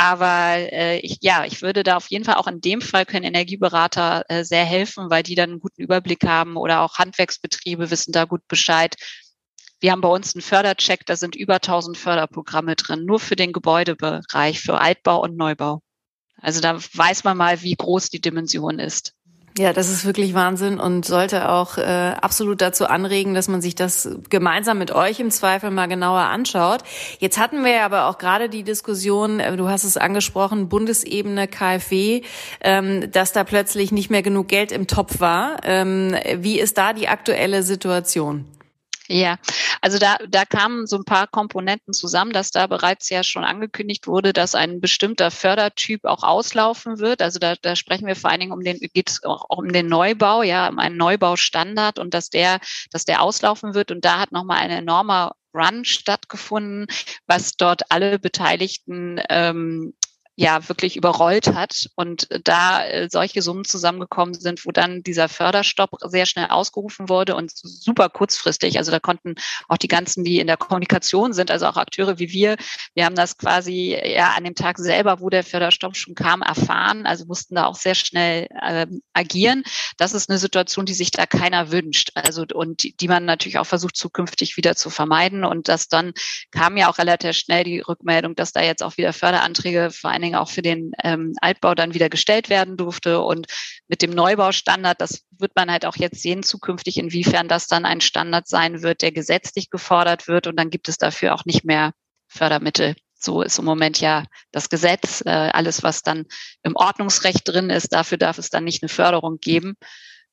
Aber 0.00 0.56
äh, 0.72 1.00
ich, 1.00 1.18
ja, 1.22 1.44
ich 1.44 1.60
würde 1.60 1.82
da 1.82 1.96
auf 1.96 2.08
jeden 2.08 2.24
Fall 2.24 2.36
auch 2.36 2.46
in 2.46 2.60
dem 2.60 2.80
Fall 2.80 3.04
können 3.04 3.24
Energieberater 3.24 4.24
äh, 4.28 4.44
sehr 4.44 4.64
helfen, 4.64 5.10
weil 5.10 5.24
die 5.24 5.34
dann 5.34 5.50
einen 5.50 5.60
guten 5.60 5.82
Überblick 5.82 6.24
haben 6.24 6.56
oder 6.56 6.82
auch 6.82 6.98
Handwerksbetriebe 6.98 7.90
wissen 7.90 8.12
da 8.12 8.24
gut 8.24 8.46
Bescheid. 8.46 8.94
Wir 9.80 9.90
haben 9.90 10.00
bei 10.00 10.08
uns 10.08 10.34
einen 10.34 10.42
Fördercheck, 10.42 11.04
da 11.04 11.16
sind 11.16 11.34
über 11.34 11.56
1000 11.56 11.98
Förderprogramme 11.98 12.76
drin, 12.76 13.04
nur 13.04 13.18
für 13.18 13.34
den 13.34 13.52
Gebäudebereich, 13.52 14.60
für 14.60 14.80
Altbau 14.80 15.20
und 15.20 15.36
Neubau. 15.36 15.82
Also 16.40 16.60
da 16.60 16.78
weiß 16.80 17.24
man 17.24 17.36
mal, 17.36 17.62
wie 17.62 17.74
groß 17.74 18.10
die 18.10 18.20
Dimension 18.20 18.78
ist. 18.78 19.14
Ja, 19.58 19.72
das 19.72 19.88
ist 19.88 20.04
wirklich 20.04 20.34
Wahnsinn 20.34 20.78
und 20.78 21.04
sollte 21.04 21.48
auch 21.48 21.78
äh, 21.78 21.82
absolut 21.82 22.60
dazu 22.60 22.86
anregen, 22.86 23.34
dass 23.34 23.48
man 23.48 23.60
sich 23.60 23.74
das 23.74 24.08
gemeinsam 24.30 24.78
mit 24.78 24.92
euch 24.92 25.18
im 25.18 25.32
Zweifel 25.32 25.72
mal 25.72 25.88
genauer 25.88 26.20
anschaut. 26.20 26.84
Jetzt 27.18 27.38
hatten 27.38 27.64
wir 27.64 27.82
aber 27.82 28.06
auch 28.06 28.18
gerade 28.18 28.48
die 28.48 28.62
Diskussion, 28.62 29.40
äh, 29.40 29.56
du 29.56 29.68
hast 29.68 29.82
es 29.82 29.96
angesprochen, 29.96 30.68
Bundesebene, 30.68 31.48
KfW, 31.48 32.22
ähm, 32.60 33.10
dass 33.10 33.32
da 33.32 33.42
plötzlich 33.42 33.90
nicht 33.90 34.10
mehr 34.10 34.22
genug 34.22 34.46
Geld 34.46 34.70
im 34.70 34.86
Topf 34.86 35.18
war. 35.18 35.56
Ähm, 35.64 36.14
wie 36.36 36.60
ist 36.60 36.78
da 36.78 36.92
die 36.92 37.08
aktuelle 37.08 37.64
Situation? 37.64 38.44
Ja, 39.10 39.38
also 39.80 39.98
da, 39.98 40.18
da 40.28 40.44
kamen 40.44 40.86
so 40.86 40.96
ein 40.96 41.04
paar 41.04 41.26
Komponenten 41.26 41.94
zusammen, 41.94 42.32
dass 42.32 42.50
da 42.50 42.66
bereits 42.66 43.08
ja 43.08 43.24
schon 43.24 43.42
angekündigt 43.42 44.06
wurde, 44.06 44.34
dass 44.34 44.54
ein 44.54 44.82
bestimmter 44.82 45.30
Fördertyp 45.30 46.04
auch 46.04 46.22
auslaufen 46.22 46.98
wird. 46.98 47.22
Also 47.22 47.38
da, 47.38 47.54
da 47.56 47.74
sprechen 47.74 48.06
wir 48.06 48.16
vor 48.16 48.30
allen 48.30 48.40
Dingen 48.40 48.52
um 48.52 48.62
den, 48.62 48.78
geht 48.78 49.08
es 49.08 49.24
auch 49.24 49.46
um 49.48 49.72
den 49.72 49.86
Neubau, 49.86 50.42
ja, 50.42 50.68
um 50.68 50.78
einen 50.78 50.98
Neubaustandard 50.98 51.98
und 51.98 52.12
dass 52.12 52.28
der, 52.28 52.60
dass 52.90 53.06
der 53.06 53.22
auslaufen 53.22 53.72
wird. 53.72 53.90
Und 53.90 54.04
da 54.04 54.18
hat 54.18 54.30
nochmal 54.30 54.58
ein 54.58 54.70
enormer 54.70 55.32
Run 55.54 55.86
stattgefunden, 55.86 56.86
was 57.26 57.52
dort 57.56 57.90
alle 57.90 58.18
Beteiligten 58.18 59.20
ähm, 59.30 59.94
ja 60.38 60.68
wirklich 60.68 60.96
überrollt 60.96 61.52
hat 61.52 61.90
und 61.96 62.28
da 62.44 62.86
äh, 62.86 63.08
solche 63.10 63.42
Summen 63.42 63.64
zusammengekommen 63.64 64.34
sind, 64.34 64.64
wo 64.64 64.70
dann 64.70 65.02
dieser 65.02 65.28
Förderstopp 65.28 65.90
sehr 66.06 66.26
schnell 66.26 66.46
ausgerufen 66.46 67.08
wurde 67.08 67.34
und 67.34 67.50
super 67.52 68.08
kurzfristig. 68.08 68.78
Also 68.78 68.92
da 68.92 69.00
konnten 69.00 69.34
auch 69.66 69.78
die 69.78 69.88
ganzen, 69.88 70.22
die 70.22 70.38
in 70.38 70.46
der 70.46 70.56
Kommunikation 70.56 71.32
sind, 71.32 71.50
also 71.50 71.66
auch 71.66 71.76
Akteure 71.76 72.20
wie 72.20 72.30
wir, 72.30 72.56
wir 72.94 73.04
haben 73.04 73.16
das 73.16 73.36
quasi 73.36 73.98
ja 74.00 74.34
an 74.36 74.44
dem 74.44 74.54
Tag 74.54 74.78
selber, 74.78 75.18
wo 75.18 75.28
der 75.28 75.42
Förderstopp 75.42 75.96
schon 75.96 76.14
kam, 76.14 76.42
erfahren, 76.42 77.04
also 77.04 77.24
mussten 77.24 77.56
da 77.56 77.66
auch 77.66 77.74
sehr 77.74 77.96
schnell 77.96 78.46
äh, 78.62 78.86
agieren. 79.14 79.64
Das 79.96 80.12
ist 80.12 80.30
eine 80.30 80.38
Situation, 80.38 80.86
die 80.86 80.94
sich 80.94 81.10
da 81.10 81.26
keiner 81.26 81.72
wünscht. 81.72 82.12
Also 82.14 82.44
und 82.54 82.84
die, 82.84 82.96
die 82.96 83.08
man 83.08 83.24
natürlich 83.24 83.58
auch 83.58 83.66
versucht 83.66 83.96
zukünftig 83.96 84.56
wieder 84.56 84.76
zu 84.76 84.88
vermeiden. 84.88 85.44
Und 85.44 85.66
das 85.66 85.88
dann 85.88 86.12
kam 86.52 86.76
ja 86.76 86.88
auch 86.88 86.98
relativ 86.98 87.32
schnell 87.32 87.64
die 87.64 87.80
Rückmeldung, 87.80 88.36
dass 88.36 88.52
da 88.52 88.62
jetzt 88.62 88.84
auch 88.84 88.96
wieder 88.98 89.12
Förderanträge 89.12 89.90
vor 89.90 90.10
allen 90.10 90.22
Dingen 90.22 90.27
auch 90.34 90.48
für 90.48 90.62
den 90.62 90.92
ähm, 91.02 91.34
Altbau 91.40 91.74
dann 91.74 91.94
wieder 91.94 92.08
gestellt 92.08 92.48
werden 92.48 92.76
durfte. 92.76 93.20
Und 93.20 93.46
mit 93.88 94.02
dem 94.02 94.10
Neubaustandard, 94.10 95.00
das 95.00 95.24
wird 95.30 95.52
man 95.56 95.70
halt 95.70 95.86
auch 95.86 95.96
jetzt 95.96 96.20
sehen 96.22 96.42
zukünftig, 96.42 96.98
inwiefern 96.98 97.48
das 97.48 97.66
dann 97.66 97.84
ein 97.84 98.00
Standard 98.00 98.48
sein 98.48 98.82
wird, 98.82 99.02
der 99.02 99.12
gesetzlich 99.12 99.70
gefordert 99.70 100.28
wird. 100.28 100.46
Und 100.46 100.56
dann 100.56 100.70
gibt 100.70 100.88
es 100.88 100.98
dafür 100.98 101.34
auch 101.34 101.44
nicht 101.44 101.64
mehr 101.64 101.92
Fördermittel. 102.26 102.94
So 103.14 103.42
ist 103.42 103.58
im 103.58 103.64
Moment 103.64 104.00
ja 104.00 104.24
das 104.52 104.68
Gesetz. 104.68 105.22
Äh, 105.26 105.30
alles, 105.30 105.82
was 105.82 106.02
dann 106.02 106.26
im 106.62 106.76
Ordnungsrecht 106.76 107.46
drin 107.46 107.70
ist, 107.70 107.92
dafür 107.92 108.18
darf 108.18 108.38
es 108.38 108.50
dann 108.50 108.64
nicht 108.64 108.82
eine 108.82 108.88
Förderung 108.88 109.38
geben. 109.40 109.74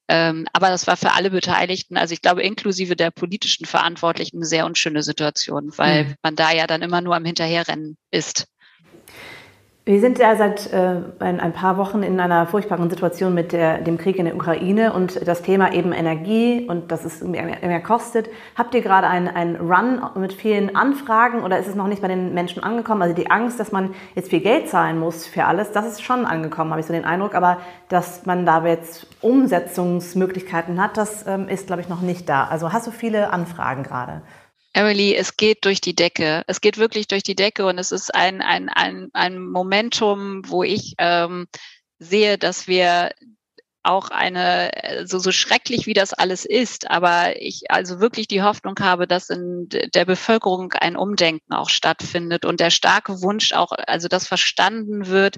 Ähm, 0.08 0.46
aber 0.54 0.70
das 0.70 0.86
war 0.86 0.98
für 0.98 1.14
alle 1.14 1.32
Beteiligten, 1.32 1.98
also 1.98 2.14
ich 2.14 2.22
glaube 2.22 2.44
inklusive 2.44 2.96
der 2.96 3.10
politischen 3.10 3.66
Verantwortlichen, 3.66 4.38
eine 4.38 4.46
sehr 4.46 4.66
unschöne 4.66 5.02
Situation, 5.02 5.72
weil 5.78 6.06
mhm. 6.06 6.16
man 6.22 6.36
da 6.36 6.52
ja 6.52 6.68
dann 6.68 6.84
immer 6.84 7.02
nur 7.02 7.16
am 7.16 7.26
Hinterherrennen 7.26 7.98
ist. 8.12 8.46
Wir 9.88 10.02
sind 10.02 10.18
ja 10.18 10.36
seit 10.36 10.74
äh, 10.74 11.00
ein, 11.20 11.54
paar 11.54 11.78
Wochen 11.78 12.02
in 12.02 12.20
einer 12.20 12.48
furchtbaren 12.48 12.90
Situation 12.90 13.36
mit 13.36 13.52
der, 13.52 13.78
dem 13.78 14.00
Krieg 14.00 14.16
in 14.16 14.26
der 14.26 14.36
Ukraine 14.36 14.94
und 14.94 15.28
das 15.28 15.44
Thema 15.44 15.74
eben 15.74 15.92
Energie 15.92 16.66
und 16.68 16.92
dass 16.92 17.06
es 17.06 17.22
mehr, 17.22 17.44
mehr 17.44 17.82
kostet. 17.84 18.28
Habt 18.56 18.74
ihr 18.74 18.82
gerade 18.82 19.06
einen, 19.06 19.28
einen 19.28 19.58
Run 19.58 20.02
mit 20.16 20.34
vielen 20.34 20.76
Anfragen 20.76 21.44
oder 21.44 21.60
ist 21.60 21.68
es 21.68 21.76
noch 21.76 21.86
nicht 21.86 22.02
bei 22.02 22.08
den 22.08 22.34
Menschen 22.34 22.64
angekommen? 22.64 23.04
Also 23.04 23.14
die 23.14 23.30
Angst, 23.30 23.60
dass 23.60 23.72
man 23.72 23.94
jetzt 24.16 24.32
viel 24.32 24.40
Geld 24.40 24.70
zahlen 24.70 24.98
muss 24.98 25.28
für 25.28 25.46
alles, 25.46 25.72
das 25.72 25.86
ist 25.86 26.02
schon 26.02 26.26
angekommen, 26.26 26.72
habe 26.72 26.82
ich 26.82 26.88
so 26.88 26.94
den 26.94 27.06
Eindruck. 27.06 27.36
Aber 27.36 27.60
dass 27.88 28.26
man 28.26 28.44
da 28.44 28.66
jetzt 28.66 29.06
Umsetzungsmöglichkeiten 29.22 30.82
hat, 30.82 30.98
das 30.98 31.28
ähm, 31.28 31.48
ist, 31.48 31.68
glaube 31.68 31.84
ich, 31.84 31.90
noch 31.90 32.02
nicht 32.02 32.28
da. 32.28 32.46
Also 32.46 32.74
hast 32.74 32.88
du 32.88 32.92
viele 32.92 33.32
Anfragen 33.32 33.84
gerade? 33.84 34.24
Emily, 34.76 35.16
es 35.16 35.38
geht 35.38 35.64
durch 35.64 35.80
die 35.80 35.96
Decke. 35.96 36.44
Es 36.48 36.60
geht 36.60 36.78
wirklich 36.78 37.08
durch 37.08 37.24
die 37.24 37.36
Decke 37.36 37.66
und 37.66 37.78
es 37.78 37.94
ist 37.94 38.14
ein, 38.14 38.42
ein, 38.42 38.68
ein, 38.68 39.08
ein 39.14 39.40
Momentum, 39.40 40.42
wo 40.48 40.64
ich 40.64 40.96
ähm, 40.98 41.48
sehe, 41.98 42.38
dass 42.38 42.68
wir 42.68 43.12
auch 43.84 44.10
eine, 44.10 45.06
so, 45.06 45.18
so 45.20 45.32
schrecklich 45.32 45.86
wie 45.86 45.94
das 45.94 46.12
alles 46.12 46.44
ist, 46.44 46.92
aber 46.92 47.42
ich 47.42 47.72
also 47.72 48.02
wirklich 48.02 48.28
die 48.28 48.42
Hoffnung 48.42 48.76
habe, 48.82 49.08
dass 49.08 49.30
in 49.30 49.70
der 49.70 50.04
Bevölkerung 50.04 50.74
ein 50.74 50.98
Umdenken 50.98 51.54
auch 51.54 51.70
stattfindet 51.70 52.44
und 52.44 52.60
der 52.60 52.70
starke 52.70 53.22
Wunsch 53.22 53.54
auch, 53.54 53.72
also 53.88 54.10
das 54.10 54.28
verstanden 54.28 55.08
wird, 55.08 55.38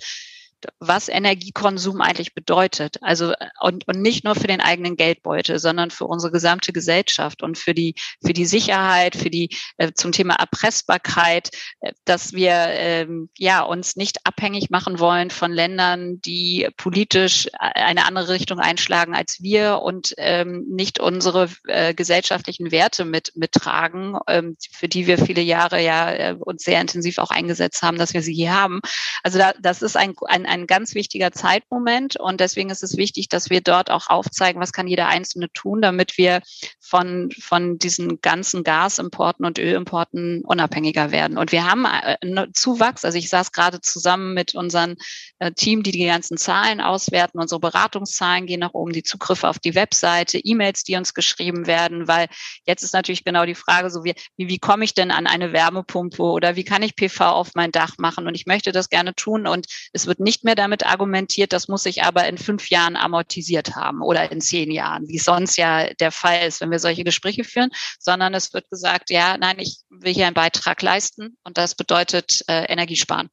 was 0.79 1.09
Energiekonsum 1.09 2.01
eigentlich 2.01 2.33
bedeutet. 2.33 2.97
Also 3.01 3.33
und, 3.61 3.87
und 3.87 4.01
nicht 4.01 4.23
nur 4.23 4.35
für 4.35 4.47
den 4.47 4.61
eigenen 4.61 4.95
Geldbeutel, 4.95 5.59
sondern 5.59 5.91
für 5.91 6.05
unsere 6.05 6.31
gesamte 6.31 6.73
Gesellschaft 6.73 7.43
und 7.43 7.57
für 7.57 7.73
die 7.73 7.95
für 8.25 8.33
die 8.33 8.45
Sicherheit, 8.45 9.15
für 9.15 9.29
die 9.29 9.55
äh, 9.77 9.91
zum 9.93 10.11
Thema 10.11 10.35
Erpressbarkeit, 10.35 11.51
äh, 11.81 11.93
dass 12.05 12.33
wir 12.33 12.53
ähm, 12.53 13.29
ja 13.37 13.61
uns 13.61 13.95
nicht 13.95 14.25
abhängig 14.25 14.69
machen 14.69 14.99
wollen 14.99 15.29
von 15.29 15.51
Ländern, 15.51 16.19
die 16.21 16.67
politisch 16.77 17.47
eine 17.57 18.05
andere 18.05 18.29
Richtung 18.29 18.59
einschlagen 18.59 19.15
als 19.15 19.41
wir 19.41 19.79
und 19.81 20.13
ähm, 20.17 20.65
nicht 20.69 20.99
unsere 20.99 21.49
äh, 21.67 21.93
gesellschaftlichen 21.93 22.71
Werte 22.71 23.05
mit 23.05 23.31
mittragen, 23.35 24.17
ähm, 24.27 24.57
für 24.71 24.87
die 24.87 25.07
wir 25.07 25.17
viele 25.17 25.41
Jahre 25.41 25.81
ja 25.81 26.11
äh, 26.11 26.35
uns 26.39 26.63
sehr 26.63 26.81
intensiv 26.81 27.17
auch 27.17 27.31
eingesetzt 27.31 27.81
haben, 27.83 27.97
dass 27.97 28.13
wir 28.13 28.21
sie 28.21 28.33
hier 28.33 28.53
haben. 28.53 28.81
Also 29.23 29.37
da, 29.37 29.53
das 29.59 29.81
ist 29.81 29.97
ein, 29.97 30.13
ein 30.27 30.45
ein 30.47 30.67
ganz 30.67 30.95
wichtiger 30.95 31.31
Zeitmoment. 31.31 32.19
Und 32.19 32.39
deswegen 32.39 32.69
ist 32.69 32.83
es 32.83 32.97
wichtig, 32.97 33.29
dass 33.29 33.49
wir 33.49 33.61
dort 33.61 33.91
auch 33.91 34.07
aufzeigen, 34.07 34.61
was 34.61 34.73
kann 34.73 34.87
jeder 34.87 35.07
Einzelne 35.07 35.51
tun, 35.53 35.81
damit 35.81 36.17
wir 36.17 36.41
von, 36.87 37.29
von 37.39 37.77
diesen 37.77 38.21
ganzen 38.21 38.63
Gasimporten 38.63 39.45
und 39.45 39.59
Ölimporten 39.59 40.43
unabhängiger 40.45 41.11
werden. 41.11 41.37
Und 41.37 41.51
wir 41.51 41.69
haben 41.69 41.85
einen 41.85 42.53
Zuwachs, 42.53 43.03
also 43.03 43.17
ich 43.17 43.29
saß 43.29 43.51
gerade 43.51 43.81
zusammen 43.81 44.33
mit 44.33 44.55
unserem 44.55 44.95
äh, 45.39 45.51
Team, 45.51 45.83
die 45.83 45.91
die 45.91 46.05
ganzen 46.05 46.37
Zahlen 46.37 46.79
auswerten, 46.79 47.39
unsere 47.39 47.59
Beratungszahlen 47.59 48.45
gehen 48.45 48.61
nach 48.61 48.73
oben, 48.73 48.93
die 48.93 49.03
Zugriffe 49.03 49.49
auf 49.49 49.59
die 49.59 49.75
Webseite, 49.75 50.39
E-Mails, 50.39 50.83
die 50.83 50.95
uns 50.95 51.13
geschrieben 51.13 51.67
werden, 51.67 52.07
weil 52.07 52.27
jetzt 52.65 52.83
ist 52.83 52.93
natürlich 52.93 53.25
genau 53.25 53.45
die 53.45 53.55
Frage, 53.55 53.89
so 53.89 54.05
wie, 54.05 54.15
wie, 54.37 54.47
wie 54.47 54.59
komme 54.59 54.85
ich 54.85 54.93
denn 54.93 55.11
an 55.11 55.27
eine 55.27 55.51
Wärmepumpe 55.51 56.23
oder 56.23 56.55
wie 56.55 56.63
kann 56.63 56.83
ich 56.83 56.95
PV 56.95 57.25
auf 57.25 57.49
mein 57.55 57.71
Dach 57.71 57.95
machen? 57.97 58.27
Und 58.27 58.35
ich 58.35 58.45
möchte 58.45 58.71
das 58.71 58.89
gerne 58.89 59.13
tun 59.13 59.45
und 59.45 59.67
es 59.91 60.07
wird 60.07 60.21
nicht 60.21 60.45
mehr 60.45 60.55
damit 60.55 60.85
argumentiert, 60.85 61.51
das 61.51 61.67
muss 61.67 61.85
ich 61.85 62.03
aber 62.03 62.27
in 62.27 62.37
fünf 62.37 62.69
Jahren 62.69 62.95
amortisiert 62.95 63.75
haben 63.75 64.01
oder 64.01 64.31
in 64.31 64.39
zehn 64.39 64.71
Jahren, 64.71 65.07
wie 65.09 65.19
sonst 65.19 65.57
ja 65.57 65.93
der 65.95 66.11
Fall 66.11 66.47
ist, 66.47 66.61
wenn 66.61 66.71
wir 66.71 66.76
solche 66.79 67.03
Gespräche 67.03 67.43
führen, 67.43 67.69
sondern 67.99 68.33
es 68.33 68.53
wird 68.53 68.69
gesagt, 68.69 69.09
ja, 69.09 69.37
nein, 69.37 69.57
ich 69.59 69.77
will 69.89 70.13
hier 70.13 70.27
einen 70.27 70.33
Beitrag 70.33 70.81
leisten 70.81 71.37
und 71.43 71.57
das 71.57 71.75
bedeutet 71.75 72.41
äh, 72.47 72.65
Energiesparen. 72.65 73.29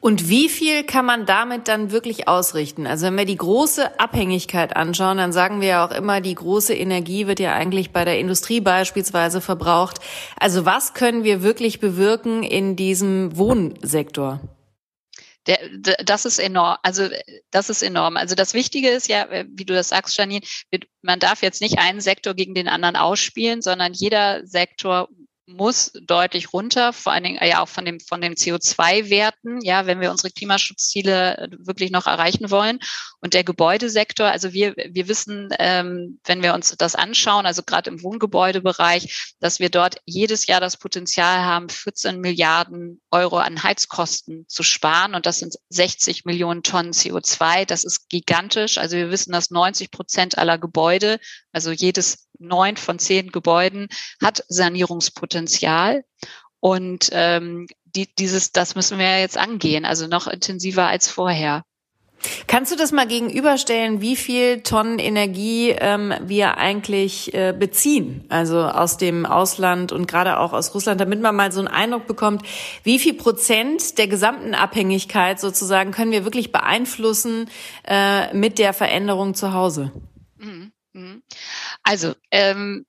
Und 0.00 0.28
wie 0.28 0.48
viel 0.48 0.82
kann 0.82 1.06
man 1.06 1.26
damit 1.26 1.68
dann 1.68 1.92
wirklich 1.92 2.26
ausrichten? 2.26 2.86
Also 2.86 3.06
wenn 3.06 3.16
wir 3.16 3.24
die 3.24 3.36
große 3.36 4.00
Abhängigkeit 4.00 4.74
anschauen, 4.74 5.18
dann 5.18 5.32
sagen 5.32 5.60
wir 5.60 5.68
ja 5.68 5.86
auch 5.86 5.92
immer, 5.92 6.20
die 6.20 6.34
große 6.34 6.74
Energie 6.74 7.28
wird 7.28 7.38
ja 7.38 7.54
eigentlich 7.54 7.92
bei 7.92 8.04
der 8.04 8.18
Industrie 8.18 8.60
beispielsweise 8.60 9.40
verbraucht. 9.40 9.98
Also 10.38 10.64
was 10.64 10.94
können 10.94 11.22
wir 11.22 11.42
wirklich 11.42 11.78
bewirken 11.78 12.42
in 12.42 12.74
diesem 12.74 13.36
Wohnsektor? 13.36 14.40
Der, 15.46 15.58
der, 15.72 15.96
das 16.04 16.24
ist 16.24 16.38
enorm. 16.38 16.76
Also 16.82 17.08
das 17.50 17.68
ist 17.68 17.82
enorm. 17.82 18.16
Also 18.16 18.34
das 18.34 18.54
Wichtige 18.54 18.90
ist 18.90 19.08
ja, 19.08 19.24
äh, 19.24 19.44
wie 19.48 19.64
du 19.64 19.74
das 19.74 19.88
sagst, 19.88 20.16
Janine, 20.16 20.46
man 21.02 21.18
darf 21.18 21.42
jetzt 21.42 21.60
nicht 21.60 21.78
einen 21.78 22.00
Sektor 22.00 22.34
gegen 22.34 22.54
den 22.54 22.68
anderen 22.68 22.96
ausspielen, 22.96 23.62
sondern 23.62 23.92
jeder 23.92 24.46
Sektor 24.46 25.08
muss 25.46 25.92
deutlich 26.00 26.52
runter, 26.52 26.92
vor 26.92 27.12
allen 27.12 27.24
Dingen 27.24 27.38
ja 27.44 27.62
auch 27.62 27.68
von 27.68 27.84
dem 27.84 27.98
von 28.00 28.20
den 28.20 28.34
CO2-Werten, 28.34 29.60
ja, 29.62 29.86
wenn 29.86 30.00
wir 30.00 30.10
unsere 30.10 30.30
Klimaschutzziele 30.30 31.36
äh, 31.38 31.48
wirklich 31.58 31.90
noch 31.90 32.06
erreichen 32.06 32.50
wollen. 32.50 32.78
Und 33.20 33.34
der 33.34 33.42
Gebäudesektor, 33.42 34.26
also 34.26 34.52
wir 34.52 34.74
wir 34.76 35.08
wissen, 35.08 35.48
ähm, 35.58 36.20
wenn 36.24 36.42
wir 36.42 36.54
uns 36.54 36.74
das 36.78 36.94
anschauen, 36.94 37.44
also 37.46 37.62
gerade 37.62 37.90
im 37.90 38.02
Wohngebäudebereich, 38.02 39.34
dass 39.40 39.58
wir 39.58 39.68
dort 39.68 39.96
jedes 40.04 40.46
Jahr 40.46 40.60
das 40.60 40.76
Potenzial 40.76 41.40
haben, 41.40 41.68
14 41.68 42.20
Milliarden 42.20 43.00
Euro 43.10 43.38
an 43.38 43.62
Heizkosten 43.62 44.46
zu 44.48 44.62
sparen 44.62 45.14
und 45.14 45.26
das 45.26 45.38
sind 45.38 45.56
60 45.70 46.24
Millionen 46.24 46.62
Tonnen 46.62 46.92
CO2. 46.92 47.64
Das 47.64 47.84
ist 47.84 48.08
gigantisch. 48.08 48.78
Also 48.78 48.96
wir 48.96 49.10
wissen, 49.10 49.32
dass 49.32 49.50
90 49.50 49.90
Prozent 49.90 50.38
aller 50.38 50.58
Gebäude, 50.58 51.18
also 51.52 51.72
jedes 51.72 52.28
neun 52.38 52.76
von 52.76 52.98
zehn 52.98 53.30
Gebäuden 53.30 53.88
hat 54.20 54.44
Sanierungspotenzial. 54.48 55.31
Und 56.60 57.08
ähm, 57.12 57.66
die, 57.84 58.14
dieses, 58.14 58.52
das 58.52 58.74
müssen 58.74 58.98
wir 58.98 59.20
jetzt 59.20 59.36
angehen, 59.36 59.84
also 59.84 60.06
noch 60.06 60.26
intensiver 60.26 60.86
als 60.86 61.08
vorher. 61.08 61.64
Kannst 62.46 62.70
du 62.70 62.76
das 62.76 62.92
mal 62.92 63.06
gegenüberstellen, 63.06 64.00
wie 64.00 64.16
viel 64.16 64.62
Tonnen 64.62 64.98
Energie 64.98 65.70
ähm, 65.70 66.14
wir 66.22 66.56
eigentlich 66.58 67.34
äh, 67.34 67.52
beziehen, 67.52 68.24
also 68.28 68.60
aus 68.60 68.96
dem 68.96 69.26
Ausland 69.26 69.92
und 69.92 70.06
gerade 70.06 70.38
auch 70.38 70.52
aus 70.52 70.74
Russland, 70.74 71.00
damit 71.00 71.20
man 71.20 71.34
mal 71.34 71.50
so 71.50 71.60
einen 71.60 71.68
Eindruck 71.68 72.06
bekommt, 72.06 72.42
wie 72.84 72.98
viel 72.98 73.14
Prozent 73.14 73.98
der 73.98 74.06
gesamten 74.06 74.54
Abhängigkeit 74.54 75.40
sozusagen 75.40 75.90
können 75.90 76.12
wir 76.12 76.24
wirklich 76.24 76.52
beeinflussen 76.52 77.50
äh, 77.86 78.32
mit 78.34 78.58
der 78.58 78.72
Veränderung 78.72 79.34
zu 79.34 79.52
Hause? 79.52 79.90
Mhm. 80.36 80.72
Mhm. 80.92 81.22
Also 81.82 82.14
ähm, 82.30 82.86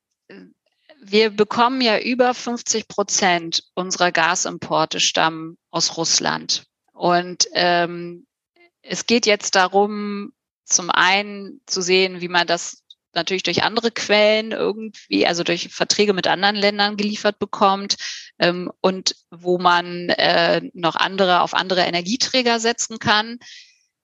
wir 1.06 1.30
bekommen 1.30 1.82
ja 1.82 2.00
über 2.00 2.34
50 2.34 2.88
Prozent 2.88 3.64
unserer 3.76 4.12
Gasimporte 4.12 5.00
stammen 5.00 5.58
aus 5.70 5.98
Russland. 5.98 6.66
Und 6.94 7.48
ähm, 7.54 8.26
es 8.82 9.06
geht 9.06 9.26
jetzt 9.26 9.56
darum, 9.56 10.34
zum 10.66 10.90
einen 10.90 11.62
zu 11.66 11.82
sehen, 11.82 12.22
wie 12.22 12.28
man 12.28 12.48
das 12.48 12.84
natürlich 13.14 13.44
durch 13.44 13.64
andere 13.64 13.92
Quellen 13.92 14.52
irgendwie, 14.52 15.28
also 15.28 15.44
durch 15.44 15.70
Verträge 15.70 16.14
mit 16.14 16.28
anderen 16.28 16.56
Ländern 16.56 16.98
geliefert 16.98 17.38
bekommt 17.40 17.96
ähm, 18.40 18.72
und 18.82 19.16
wo 19.30 19.58
man 19.58 20.10
äh, 20.10 20.62
noch 20.74 20.96
andere 20.96 21.42
auf 21.42 21.54
andere 21.54 21.82
Energieträger 21.82 22.60
setzen 22.60 23.00
kann. 23.00 23.38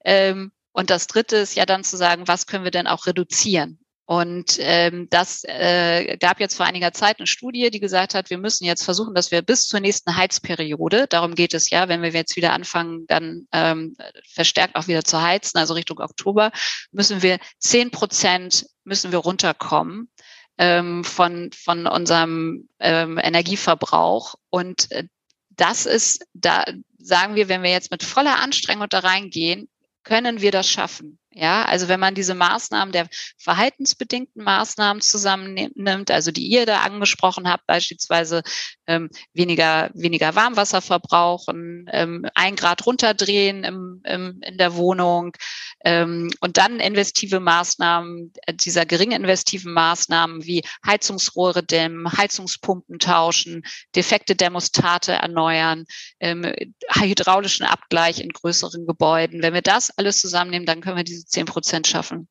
Ähm, 0.06 0.52
und 0.72 0.90
das 0.90 1.08
Dritte 1.08 1.38
ist 1.38 1.56
ja 1.56 1.66
dann 1.66 1.84
zu 1.84 1.98
sagen, 1.98 2.28
was 2.28 2.46
können 2.46 2.64
wir 2.64 2.72
denn 2.72 2.88
auch 2.88 3.08
reduzieren? 3.08 3.80
Und 4.10 4.58
ähm, 4.58 5.06
das 5.12 5.44
äh, 5.44 6.18
gab 6.18 6.40
jetzt 6.40 6.56
vor 6.56 6.66
einiger 6.66 6.94
Zeit 6.94 7.20
eine 7.20 7.28
Studie, 7.28 7.70
die 7.70 7.80
gesagt 7.80 8.16
hat, 8.16 8.32
wir 8.32 8.40
müssen 8.40 8.66
jetzt 8.66 8.84
versuchen, 8.84 9.14
dass 9.14 9.30
wir 9.30 9.44
bis 9.44 9.68
zur 9.68 9.82
nächsten 9.82 10.16
Heizperiode, 10.16 11.06
darum 11.08 11.36
geht 11.36 11.54
es 11.54 11.70
ja, 11.70 11.88
wenn 11.90 12.02
wir 12.02 12.10
jetzt 12.10 12.36
wieder 12.36 12.54
anfangen, 12.54 13.06
dann 13.06 13.46
ähm, 13.52 13.96
verstärkt 14.28 14.76
auch 14.76 14.88
wieder 14.88 15.04
zu 15.04 15.22
heizen, 15.22 15.60
also 15.60 15.76
Richtung 15.76 16.00
Oktober, 16.00 16.52
müssen 16.92 17.22
wir 17.22 17.38
zehn 17.60 17.92
Prozent 17.92 18.66
müssen 18.84 19.12
wir 19.12 19.20
runterkommen 19.20 20.10
ähm, 20.58 21.04
von 21.04 21.52
von 21.52 21.86
unserem 21.86 22.68
ähm, 22.80 23.20
Energieverbrauch. 23.20 24.34
Und 24.50 24.92
äh, 24.92 25.04
das 25.52 25.86
ist, 25.86 26.26
da 26.34 26.64
sagen 26.98 27.36
wir, 27.36 27.48
wenn 27.48 27.62
wir 27.62 27.70
jetzt 27.70 27.92
mit 27.92 28.02
voller 28.02 28.40
Anstrengung 28.40 28.90
da 28.90 29.00
reingehen, 29.02 29.70
können 30.02 30.42
wir 30.42 30.52
das 30.52 30.68
schaffen. 30.68 31.19
Ja, 31.32 31.64
also 31.66 31.88
wenn 31.88 32.00
man 32.00 32.16
diese 32.16 32.34
Maßnahmen 32.34 32.92
der 32.92 33.08
verhaltensbedingten 33.38 34.44
Maßnahmen 34.44 35.00
zusammennimmt, 35.00 36.10
also 36.10 36.32
die 36.32 36.48
ihr 36.48 36.66
da 36.66 36.82
angesprochen 36.82 37.48
habt, 37.48 37.68
beispielsweise 37.68 38.42
ähm, 38.88 39.10
weniger, 39.34 39.92
weniger 39.94 40.34
Warmwasser 40.34 40.82
verbrauchen, 40.82 41.86
ähm, 41.92 42.26
ein 42.34 42.56
Grad 42.56 42.84
runterdrehen 42.88 43.64
im, 43.64 44.02
im, 44.06 44.42
in 44.42 44.58
der 44.58 44.76
Wohnung 44.76 45.38
ähm, 45.86 46.32
und 46.40 46.58
dann 46.58 46.80
investive 46.80 47.40
Maßnahmen, 47.40 48.34
äh, 48.48 48.54
dieser 48.56 48.88
gering 48.88 49.12
investiven 49.12 49.72
Maßnahmen 49.72 50.46
wie 50.46 50.64
Heizungsrohre 50.84 51.62
dämmen, 51.62 52.12
Heizungspumpen 52.12 52.98
tauschen, 52.98 53.62
defekte 53.96 54.36
Thermostate 54.36 55.14
erneuern, 55.14 55.86
ähm, 56.20 56.52
hydraulischen 56.96 57.68
Abgleich 57.68 58.20
in 58.20 58.30
größeren 58.30 58.88
Gebäuden. 58.88 59.44
Wenn 59.44 59.54
wir 59.54 59.62
das 59.62 59.92
alles 59.92 60.20
zusammennehmen, 60.20 60.66
dann 60.66 60.82
können 60.82 60.98
wir 60.98 61.04
diese 61.04 61.19
10 61.26 61.46
Prozent 61.46 61.88
schaffen. 61.88 62.28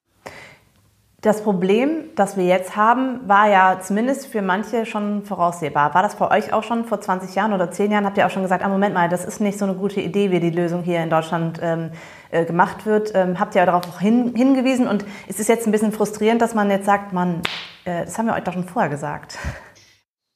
Das 1.21 1.43
Problem, 1.43 2.05
das 2.15 2.37
wir 2.37 2.45
jetzt 2.45 2.77
haben, 2.77 3.29
war 3.29 3.51
ja 3.51 3.81
zumindest 3.81 4.29
für 4.29 4.41
manche 4.41 4.87
schon 4.87 5.25
voraussehbar. 5.25 5.93
War 5.93 6.05
das 6.05 6.15
bei 6.15 6.31
euch 6.31 6.53
auch 6.53 6.63
schon 6.63 6.85
vor 6.85 7.01
20 7.01 7.35
Jahren 7.35 7.53
oder 7.53 7.73
10 7.73 7.91
Jahren? 7.91 8.07
Habt 8.07 8.19
ihr 8.19 8.25
auch 8.25 8.31
schon 8.31 8.43
gesagt, 8.43 8.65
ah, 8.65 8.69
Moment 8.69 8.95
mal, 8.95 9.09
das 9.09 9.25
ist 9.25 9.41
nicht 9.41 9.59
so 9.59 9.65
eine 9.65 9.75
gute 9.75 10.01
Idee, 10.01 10.31
wie 10.31 10.39
die 10.39 10.51
Lösung 10.51 10.85
hier 10.85 11.03
in 11.03 11.11
Deutschland 11.11 11.59
ähm, 11.61 11.91
äh, 12.31 12.45
gemacht 12.45 12.87
wird. 12.87 13.11
Ähm, 13.17 13.41
habt 13.41 13.57
ihr 13.57 13.67
darauf 13.67 13.83
auch 13.89 13.99
hin, 13.99 14.33
hingewiesen 14.37 14.87
und 14.87 15.05
es 15.27 15.41
ist 15.41 15.49
jetzt 15.49 15.67
ein 15.67 15.73
bisschen 15.73 15.91
frustrierend, 15.91 16.41
dass 16.41 16.55
man 16.55 16.71
jetzt 16.71 16.87
sagt, 16.87 17.13
man, 17.13 17.43
äh, 17.85 18.05
das 18.05 18.17
haben 18.17 18.27
wir 18.27 18.35
euch 18.35 18.45
doch 18.45 18.53
schon 18.53 18.69
vorher 18.69 18.89
gesagt. 18.89 19.39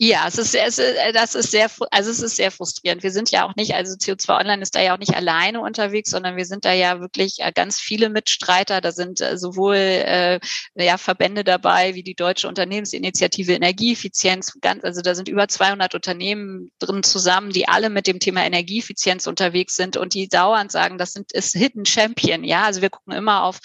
Ja, 0.05 0.27
es 0.27 0.37
ist, 0.37 0.53
es 0.57 0.79
ist, 0.79 0.97
äh, 0.97 1.13
das 1.13 1.37
ist 1.37 1.53
sehr, 1.53 1.71
also 1.93 2.11
es 2.11 2.21
ist 2.21 2.35
sehr 2.35 2.51
frustrierend. 2.51 3.05
Wir 3.05 3.13
sind 3.13 3.31
ja 3.31 3.47
auch 3.47 3.55
nicht, 3.55 3.73
also 3.77 3.95
CO2 3.95 4.41
Online 4.41 4.61
ist 4.61 4.75
da 4.75 4.81
ja 4.81 4.95
auch 4.95 4.99
nicht 4.99 5.15
alleine 5.15 5.61
unterwegs, 5.61 6.11
sondern 6.11 6.35
wir 6.35 6.45
sind 6.45 6.65
da 6.65 6.73
ja 6.73 6.99
wirklich 6.99 7.37
äh, 7.39 7.53
ganz 7.55 7.79
viele 7.79 8.09
Mitstreiter. 8.09 8.81
Da 8.81 8.91
sind 8.91 9.21
äh, 9.21 9.39
sowohl 9.39 9.77
äh, 9.77 10.41
ja, 10.75 10.99
Verbände 10.99 11.45
dabei 11.45 11.95
wie 11.95 12.03
die 12.03 12.17
Deutsche 12.17 12.49
Unternehmensinitiative 12.49 13.53
Energieeffizienz. 13.53 14.59
Ganz, 14.61 14.83
also 14.83 15.03
da 15.03 15.15
sind 15.15 15.29
über 15.29 15.47
200 15.47 15.95
Unternehmen 15.95 16.73
drin 16.81 17.05
zusammen, 17.05 17.51
die 17.51 17.69
alle 17.69 17.89
mit 17.89 18.09
dem 18.09 18.19
Thema 18.19 18.45
Energieeffizienz 18.45 19.29
unterwegs 19.29 19.77
sind 19.77 19.97
und 19.97 20.15
die 20.15 20.27
dauernd 20.27 20.73
sagen, 20.73 20.99
das 20.99 21.13
sind 21.13 21.31
ist 21.31 21.53
Hidden 21.53 21.87
Champion. 21.87 22.43
Ja, 22.43 22.65
also 22.65 22.83
wir 22.83 22.91
gucken 22.91 23.13
immer 23.13 23.45
auf 23.45 23.61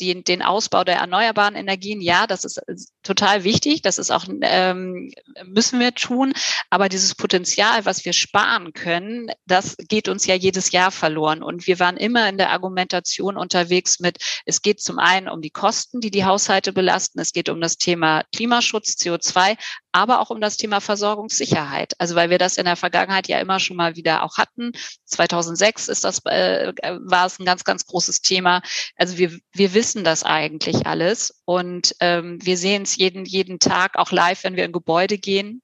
die, 0.00 0.22
den 0.22 0.42
Ausbau 0.42 0.84
der 0.84 0.96
erneuerbaren 0.96 1.54
Energien, 1.54 2.00
ja, 2.00 2.26
das 2.26 2.44
ist 2.44 2.60
total 3.08 3.42
wichtig. 3.42 3.80
Das 3.82 3.98
ist 3.98 4.10
auch, 4.10 4.26
ähm, 4.42 5.10
müssen 5.46 5.80
wir 5.80 5.94
tun. 5.94 6.34
Aber 6.68 6.88
dieses 6.90 7.14
Potenzial, 7.14 7.86
was 7.86 8.04
wir 8.04 8.12
sparen 8.12 8.74
können, 8.74 9.30
das 9.46 9.76
geht 9.88 10.08
uns 10.08 10.26
ja 10.26 10.34
jedes 10.34 10.72
Jahr 10.72 10.90
verloren. 10.90 11.42
Und 11.42 11.66
wir 11.66 11.80
waren 11.80 11.96
immer 11.96 12.28
in 12.28 12.36
der 12.36 12.50
Argumentation 12.50 13.38
unterwegs 13.38 13.98
mit, 13.98 14.18
es 14.44 14.60
geht 14.60 14.82
zum 14.82 14.98
einen 14.98 15.28
um 15.28 15.40
die 15.40 15.50
Kosten, 15.50 16.00
die 16.00 16.10
die 16.10 16.26
Haushalte 16.26 16.72
belasten. 16.72 17.18
Es 17.18 17.32
geht 17.32 17.48
um 17.48 17.60
das 17.60 17.78
Thema 17.78 18.24
Klimaschutz, 18.34 18.96
CO2, 19.00 19.56
aber 19.92 20.20
auch 20.20 20.30
um 20.30 20.40
das 20.40 20.58
Thema 20.58 20.80
Versorgungssicherheit. 20.80 21.94
Also 21.98 22.14
weil 22.14 22.28
wir 22.28 22.38
das 22.38 22.58
in 22.58 22.66
der 22.66 22.76
Vergangenheit 22.76 23.26
ja 23.26 23.40
immer 23.40 23.58
schon 23.58 23.76
mal 23.76 23.96
wieder 23.96 24.22
auch 24.22 24.36
hatten. 24.36 24.72
2006 25.06 25.88
ist 25.88 26.04
das, 26.04 26.20
äh, 26.26 26.72
war 27.00 27.26
es 27.26 27.38
ein 27.38 27.46
ganz, 27.46 27.64
ganz 27.64 27.86
großes 27.86 28.20
Thema. 28.20 28.60
Also 28.96 29.16
wir, 29.16 29.38
wir 29.52 29.72
wissen 29.72 30.04
das 30.04 30.24
eigentlich 30.24 30.86
alles 30.86 31.40
und 31.46 31.94
ähm, 32.00 32.38
wir 32.42 32.58
sehen 32.58 32.82
es 32.82 32.97
jeden, 32.98 33.24
jeden 33.24 33.58
Tag 33.58 33.96
auch 33.96 34.12
live, 34.12 34.44
wenn 34.44 34.56
wir 34.56 34.64
in 34.64 34.72
Gebäude 34.72 35.18
gehen. 35.18 35.62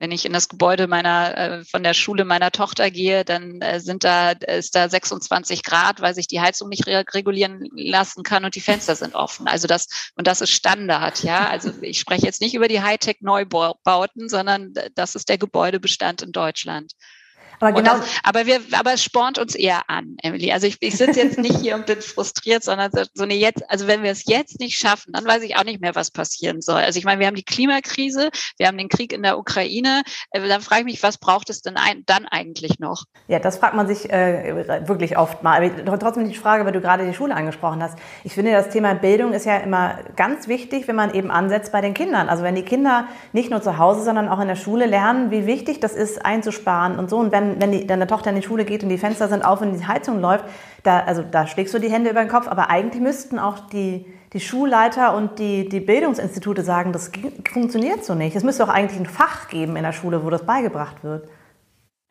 Wenn 0.00 0.10
ich 0.10 0.26
in 0.26 0.32
das 0.32 0.48
Gebäude 0.48 0.88
meiner 0.88 1.38
äh, 1.38 1.64
von 1.64 1.84
der 1.84 1.94
Schule 1.94 2.24
meiner 2.24 2.50
Tochter 2.50 2.90
gehe, 2.90 3.24
dann 3.24 3.60
äh, 3.60 3.80
sind 3.80 4.02
da 4.02 4.32
ist 4.32 4.74
da 4.74 4.88
26 4.88 5.62
Grad, 5.62 6.00
weil 6.00 6.14
sich 6.14 6.26
die 6.26 6.40
Heizung 6.40 6.68
nicht 6.68 6.86
regulieren 6.86 7.68
lassen 7.76 8.24
kann 8.24 8.44
und 8.44 8.56
die 8.56 8.60
Fenster 8.60 8.96
sind 8.96 9.14
offen. 9.14 9.46
Also 9.46 9.68
das 9.68 10.10
und 10.16 10.26
das 10.26 10.40
ist 10.40 10.50
Standard, 10.50 11.22
ja. 11.22 11.48
Also 11.48 11.70
ich 11.80 12.00
spreche 12.00 12.26
jetzt 12.26 12.40
nicht 12.40 12.54
über 12.54 12.68
die 12.68 12.82
Hightech 12.82 13.18
Neubauten, 13.20 14.28
sondern 14.28 14.74
das 14.94 15.14
ist 15.14 15.28
der 15.28 15.38
Gebäudebestand 15.38 16.22
in 16.22 16.32
Deutschland. 16.32 16.92
Aber, 17.64 17.82
genau 17.82 17.98
das, 17.98 18.06
aber 18.22 18.46
wir, 18.46 18.60
aber 18.72 18.94
es 18.94 19.02
spornt 19.02 19.38
uns 19.38 19.54
eher 19.54 19.88
an, 19.88 20.16
Emily. 20.22 20.52
Also 20.52 20.66
ich, 20.66 20.76
ich 20.80 20.96
sitze 20.96 21.20
jetzt 21.20 21.38
nicht 21.38 21.58
hier 21.58 21.74
und 21.74 21.86
bin 21.86 22.00
frustriert, 22.00 22.64
sondern 22.64 22.90
so 23.14 23.22
eine 23.22 23.34
jetzt, 23.34 23.68
also 23.70 23.86
wenn 23.86 24.02
wir 24.02 24.10
es 24.10 24.24
jetzt 24.26 24.60
nicht 24.60 24.78
schaffen, 24.78 25.12
dann 25.12 25.24
weiß 25.24 25.42
ich 25.42 25.56
auch 25.56 25.64
nicht 25.64 25.80
mehr, 25.80 25.94
was 25.94 26.10
passieren 26.10 26.60
soll. 26.60 26.82
Also 26.82 26.98
ich 26.98 27.04
meine, 27.04 27.20
wir 27.20 27.26
haben 27.26 27.36
die 27.36 27.44
Klimakrise, 27.44 28.30
wir 28.58 28.66
haben 28.66 28.78
den 28.78 28.88
Krieg 28.88 29.12
in 29.12 29.22
der 29.22 29.38
Ukraine. 29.38 30.02
Äh, 30.30 30.46
dann 30.46 30.60
frage 30.60 30.80
ich 30.82 30.86
mich, 30.86 31.02
was 31.02 31.18
braucht 31.18 31.50
es 31.50 31.62
denn 31.62 31.76
ein, 31.76 32.02
dann 32.06 32.26
eigentlich 32.26 32.78
noch? 32.78 33.04
Ja, 33.28 33.38
das 33.38 33.58
fragt 33.58 33.74
man 33.74 33.86
sich 33.86 34.10
äh, 34.10 34.86
wirklich 34.86 35.16
oft 35.16 35.42
mal. 35.42 35.70
Aber 35.86 35.98
trotzdem 35.98 36.28
die 36.28 36.34
Frage, 36.34 36.64
weil 36.64 36.72
du 36.72 36.80
gerade 36.80 37.06
die 37.06 37.14
Schule 37.14 37.34
angesprochen 37.34 37.82
hast. 37.82 37.98
Ich 38.22 38.34
finde, 38.34 38.52
das 38.52 38.70
Thema 38.70 38.94
Bildung 38.94 39.32
ist 39.32 39.46
ja 39.46 39.58
immer 39.58 39.98
ganz 40.16 40.48
wichtig, 40.48 40.88
wenn 40.88 40.96
man 40.96 41.14
eben 41.14 41.30
ansetzt 41.30 41.72
bei 41.72 41.80
den 41.80 41.94
Kindern. 41.94 42.28
Also 42.28 42.42
wenn 42.42 42.54
die 42.54 42.62
Kinder 42.62 43.08
nicht 43.32 43.50
nur 43.50 43.62
zu 43.62 43.78
Hause, 43.78 44.02
sondern 44.02 44.28
auch 44.28 44.40
in 44.40 44.48
der 44.48 44.56
Schule 44.56 44.86
lernen, 44.86 45.30
wie 45.30 45.46
wichtig 45.46 45.80
das 45.80 45.94
ist, 45.94 46.24
einzusparen 46.24 46.98
und 46.98 47.10
so. 47.10 47.18
Und 47.18 47.32
wenn 47.32 47.53
wenn, 47.58 47.72
die, 47.72 47.86
deine 47.86 48.06
Tochter 48.06 48.30
in 48.30 48.36
die 48.36 48.42
Schule 48.42 48.64
geht 48.64 48.82
und 48.82 48.88
die 48.88 48.98
Fenster 48.98 49.28
sind 49.28 49.44
auf 49.44 49.60
und 49.60 49.78
die 49.78 49.86
Heizung 49.86 50.20
läuft, 50.20 50.44
da, 50.82 51.00
also 51.00 51.22
da 51.22 51.46
schlägst 51.46 51.74
du 51.74 51.78
die 51.78 51.90
Hände 51.90 52.10
über 52.10 52.20
den 52.20 52.28
Kopf. 52.28 52.48
Aber 52.48 52.70
eigentlich 52.70 53.02
müssten 53.02 53.38
auch 53.38 53.58
die, 53.68 54.06
die 54.32 54.40
Schulleiter 54.40 55.14
und 55.16 55.38
die, 55.38 55.68
die 55.68 55.80
Bildungsinstitute 55.80 56.62
sagen, 56.62 56.92
das 56.92 57.10
funktioniert 57.52 58.04
so 58.04 58.14
nicht. 58.14 58.36
Es 58.36 58.44
müsste 58.44 58.64
auch 58.64 58.68
eigentlich 58.68 59.00
ein 59.00 59.06
Fach 59.06 59.48
geben 59.48 59.76
in 59.76 59.82
der 59.82 59.92
Schule, 59.92 60.24
wo 60.24 60.30
das 60.30 60.44
beigebracht 60.44 61.04
wird. 61.04 61.28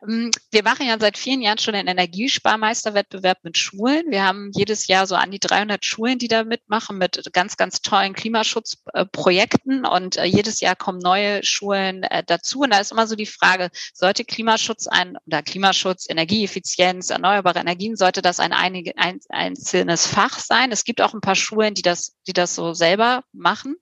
Ähm, 0.06 0.30
wir 0.50 0.62
machen 0.62 0.86
ja 0.86 0.96
seit 0.98 1.18
vielen 1.18 1.40
Jahren 1.40 1.58
schon 1.58 1.74
einen 1.74 1.88
Energiesparmeisterwettbewerb 1.88 3.38
mit 3.42 3.58
Schulen. 3.58 4.04
Wir 4.08 4.24
haben 4.24 4.50
jedes 4.54 4.86
Jahr 4.86 5.06
so 5.06 5.14
an 5.14 5.30
die 5.30 5.38
300 5.38 5.84
Schulen, 5.84 6.18
die 6.18 6.28
da 6.28 6.44
mitmachen 6.44 6.98
mit 6.98 7.22
ganz, 7.32 7.56
ganz 7.56 7.80
tollen 7.80 8.14
Klimaschutzprojekten 8.14 9.84
und 9.84 10.16
äh, 10.16 10.24
jedes 10.24 10.60
Jahr 10.60 10.76
kommen 10.76 10.98
neue 10.98 11.44
Schulen 11.44 12.02
äh, 12.04 12.22
dazu. 12.24 12.60
Und 12.60 12.70
da 12.72 12.78
ist 12.78 12.92
immer 12.92 13.06
so 13.06 13.16
die 13.16 13.26
Frage, 13.26 13.70
sollte 13.92 14.24
Klimaschutz 14.24 14.86
ein, 14.86 15.16
oder 15.26 15.42
Klimaschutz, 15.42 16.06
Energieeffizienz, 16.08 17.10
erneuerbare 17.10 17.60
Energien, 17.60 17.96
sollte 17.96 18.22
das 18.22 18.40
ein 18.40 18.52
einzelnes 18.52 20.06
Fach 20.06 20.38
sein? 20.38 20.72
Es 20.72 20.84
gibt 20.84 21.00
auch 21.00 21.14
ein 21.14 21.20
paar 21.20 21.34
Schulen, 21.34 21.74
die 21.74 21.82
das, 21.82 22.16
die 22.26 22.32
das 22.32 22.54
so 22.54 22.74
selber 22.74 23.24
machen. 23.32 23.76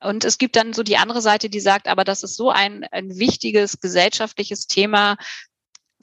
Und 0.00 0.24
es 0.24 0.38
gibt 0.38 0.56
dann 0.56 0.72
so 0.72 0.82
die 0.82 0.96
andere 0.96 1.20
Seite, 1.22 1.48
die 1.48 1.60
sagt, 1.60 1.88
aber 1.88 2.04
das 2.04 2.22
ist 2.22 2.36
so 2.36 2.50
ein, 2.50 2.84
ein 2.90 3.18
wichtiges 3.18 3.80
gesellschaftliches 3.80 4.66
Thema 4.66 5.16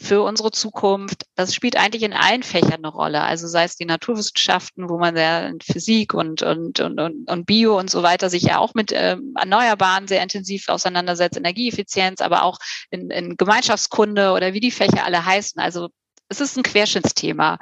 für 0.01 0.21
unsere 0.21 0.51
Zukunft. 0.51 1.25
Das 1.35 1.53
spielt 1.53 1.75
eigentlich 1.75 2.03
in 2.03 2.13
allen 2.13 2.43
Fächern 2.43 2.75
eine 2.75 2.87
Rolle. 2.87 3.21
Also 3.21 3.47
sei 3.47 3.65
es 3.65 3.75
die 3.75 3.85
Naturwissenschaften, 3.85 4.89
wo 4.89 4.97
man 4.97 5.15
ja 5.15 5.47
in 5.47 5.59
Physik 5.59 6.13
und, 6.13 6.41
und, 6.41 6.79
und, 6.79 6.99
und 6.99 7.45
Bio 7.45 7.77
und 7.77 7.89
so 7.89 8.01
weiter 8.01 8.29
sich 8.29 8.43
ja 8.43 8.59
auch 8.59 8.73
mit 8.73 8.91
ähm, 8.93 9.33
Erneuerbaren 9.37 10.07
sehr 10.07 10.23
intensiv 10.23 10.69
auseinandersetzt, 10.69 11.37
Energieeffizienz, 11.37 12.21
aber 12.21 12.43
auch 12.43 12.59
in, 12.89 13.09
in 13.09 13.35
Gemeinschaftskunde 13.35 14.31
oder 14.31 14.53
wie 14.53 14.61
die 14.61 14.71
Fächer 14.71 15.03
alle 15.03 15.25
heißen. 15.25 15.61
Also 15.61 15.89
es 16.29 16.39
ist 16.39 16.55
ein 16.57 16.63
Querschnittsthema. 16.63 17.57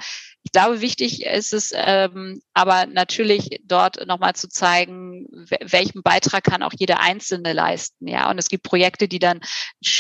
Ich 0.48 0.54
glaube, 0.54 0.80
wichtig 0.80 1.26
ist 1.26 1.52
es 1.52 1.74
ähm, 1.76 2.42
aber 2.54 2.86
natürlich 2.86 3.60
dort 3.66 4.08
nochmal 4.08 4.34
zu 4.34 4.48
zeigen, 4.48 5.28
welchen 5.60 6.04
Beitrag 6.04 6.46
kann 6.46 6.64
auch 6.64 6.72
jeder 6.74 7.02
Einzelne 7.02 7.52
leisten. 7.52 8.08
Ja, 8.08 8.32
und 8.32 8.38
es 8.38 8.48
gibt 8.48 8.64
Projekte, 8.64 9.10
die 9.10 9.20
dann 9.20 9.42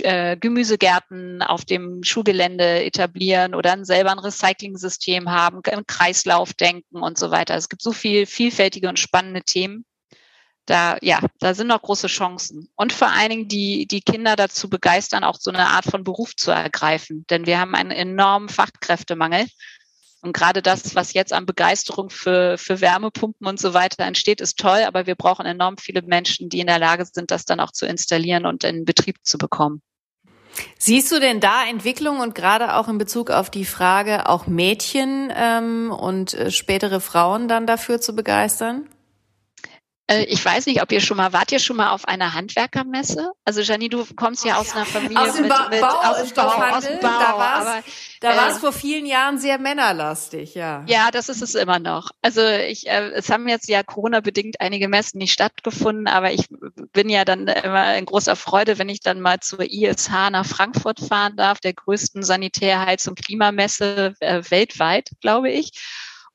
äh, 0.03 0.37
Gemüsegärten 0.37 1.41
auf 1.41 1.65
dem 1.65 2.01
Schulgelände 2.01 2.85
etablieren 2.85 3.55
oder 3.55 3.71
dann 3.71 3.83
selber 3.83 4.13
ein 4.13 4.19
Recycling-System 4.19 5.29
haben, 5.29 5.59
im 5.69 5.85
Kreislauf 5.85 6.53
denken 6.53 7.03
und 7.03 7.19
so 7.19 7.29
weiter. 7.29 7.55
Es 7.55 7.67
gibt 7.67 7.81
so 7.81 7.91
viel 7.91 8.25
vielfältige 8.25 8.87
und 8.87 8.99
spannende 8.99 9.41
Themen 9.41 9.83
da, 10.67 10.97
ja, 11.01 11.21
da 11.39 11.53
sind 11.53 11.67
noch 11.67 11.81
große 11.81 12.07
Chancen. 12.07 12.69
Und 12.75 12.93
vor 12.93 13.09
allen 13.09 13.29
Dingen 13.29 13.47
die, 13.47 13.87
die 13.87 14.01
Kinder 14.01 14.35
dazu 14.35 14.69
begeistern, 14.69 15.23
auch 15.23 15.37
so 15.39 15.49
eine 15.49 15.67
Art 15.67 15.85
von 15.85 16.03
Beruf 16.03 16.35
zu 16.35 16.51
ergreifen. 16.51 17.25
Denn 17.29 17.45
wir 17.45 17.59
haben 17.59 17.73
einen 17.73 17.91
enormen 17.91 18.49
Fachkräftemangel. 18.49 19.47
Und 20.27 20.33
gerade 20.33 20.61
das, 20.61 20.93
was 20.93 21.13
jetzt 21.13 21.31
an 21.31 21.45
Begeisterung 21.45 22.09
für, 22.09 22.57
für 22.57 22.81
Wärmepumpen 22.81 23.47
und 23.47 23.61
so 23.61 23.73
weiter 23.73 24.03
entsteht, 24.03 24.41
ist 24.41 24.59
toll, 24.59 24.81
aber 24.85 25.07
wir 25.07 25.15
brauchen 25.15 25.45
enorm 25.45 25.77
viele 25.77 26.01
Menschen, 26.01 26.49
die 26.49 26.59
in 26.59 26.67
der 26.67 26.79
Lage 26.79 27.05
sind, 27.05 27.31
das 27.31 27.45
dann 27.45 27.61
auch 27.61 27.71
zu 27.71 27.85
installieren 27.85 28.45
und 28.45 28.65
in 28.65 28.83
Betrieb 28.83 29.15
zu 29.23 29.37
bekommen. 29.37 29.81
Siehst 30.77 31.13
du 31.13 31.21
denn 31.21 31.39
da 31.39 31.65
Entwicklung 31.65 32.19
und 32.19 32.35
gerade 32.35 32.75
auch 32.75 32.89
in 32.89 32.97
Bezug 32.97 33.31
auf 33.31 33.49
die 33.49 33.63
Frage, 33.63 34.27
auch 34.27 34.47
Mädchen 34.47 35.31
ähm, 35.33 35.91
und 35.91 36.33
äh, 36.33 36.51
spätere 36.51 36.99
Frauen 36.99 37.47
dann 37.47 37.65
dafür 37.65 38.01
zu 38.01 38.13
begeistern? 38.13 38.89
Äh, 40.09 40.23
ich 40.23 40.43
weiß 40.43 40.65
nicht, 40.67 40.81
ob 40.81 40.91
ihr 40.91 41.01
schon 41.01 41.17
mal, 41.17 41.33
wart 41.33 41.51
ihr 41.51 41.59
schon 41.59 41.75
mal 41.75 41.91
auf 41.91 42.07
einer 42.07 42.33
Handwerkermesse? 42.33 43.33
Also 43.43 43.61
Janine, 43.61 43.89
du 43.89 44.05
kommst 44.15 44.45
ja 44.45 44.57
aus 44.57 44.73
einer 44.73 44.85
Familie 44.85 45.19
aus 45.19 45.33
dem 45.33 45.43
mit, 45.43 45.49
ba 45.49 45.67
mit 45.69 45.81
Bau, 45.81 45.87
aus 45.87 46.23
dem 46.23 46.33
Bau, 46.33 46.47
aus 46.47 46.85
dem 46.85 46.99
Bau. 46.99 47.07
Da 47.07 47.37
war 47.37 47.55
aber, 47.55 47.83
da 48.21 48.47
äh, 48.47 48.51
es 48.51 48.57
vor 48.59 48.71
vielen 48.71 49.05
Jahren 49.05 49.37
sehr 49.37 49.57
männerlastig, 49.57 50.55
ja. 50.55 50.83
Ja, 50.87 51.11
das 51.11 51.27
ist 51.27 51.41
es 51.41 51.55
immer 51.55 51.79
noch. 51.79 52.11
Also 52.21 52.41
ich, 52.41 52.87
äh, 52.87 53.11
es 53.11 53.29
haben 53.29 53.49
jetzt 53.49 53.67
ja 53.67 53.83
Corona-bedingt 53.83 54.61
einige 54.61 54.87
Messen 54.87 55.17
nicht 55.17 55.33
stattgefunden, 55.33 56.07
aber 56.07 56.31
ich 56.31 56.45
bin 56.93 57.09
ja 57.09 57.25
dann 57.25 57.47
immer 57.47 57.97
in 57.97 58.05
großer 58.05 58.37
Freude, 58.37 58.79
wenn 58.79 58.89
ich 58.89 59.01
dann 59.01 59.19
mal 59.19 59.41
zur 59.41 59.61
ISH 59.61 60.09
nach 60.31 60.45
Frankfurt 60.45 61.01
fahren 61.01 61.35
darf, 61.35 61.59
der 61.59 61.73
größten 61.73 62.23
Sanitär-, 62.23 62.85
Heiz- 62.85 63.07
und 63.07 63.21
Klimamesse 63.21 64.13
äh, 64.21 64.41
weltweit, 64.49 65.09
glaube 65.19 65.51
ich. 65.51 65.71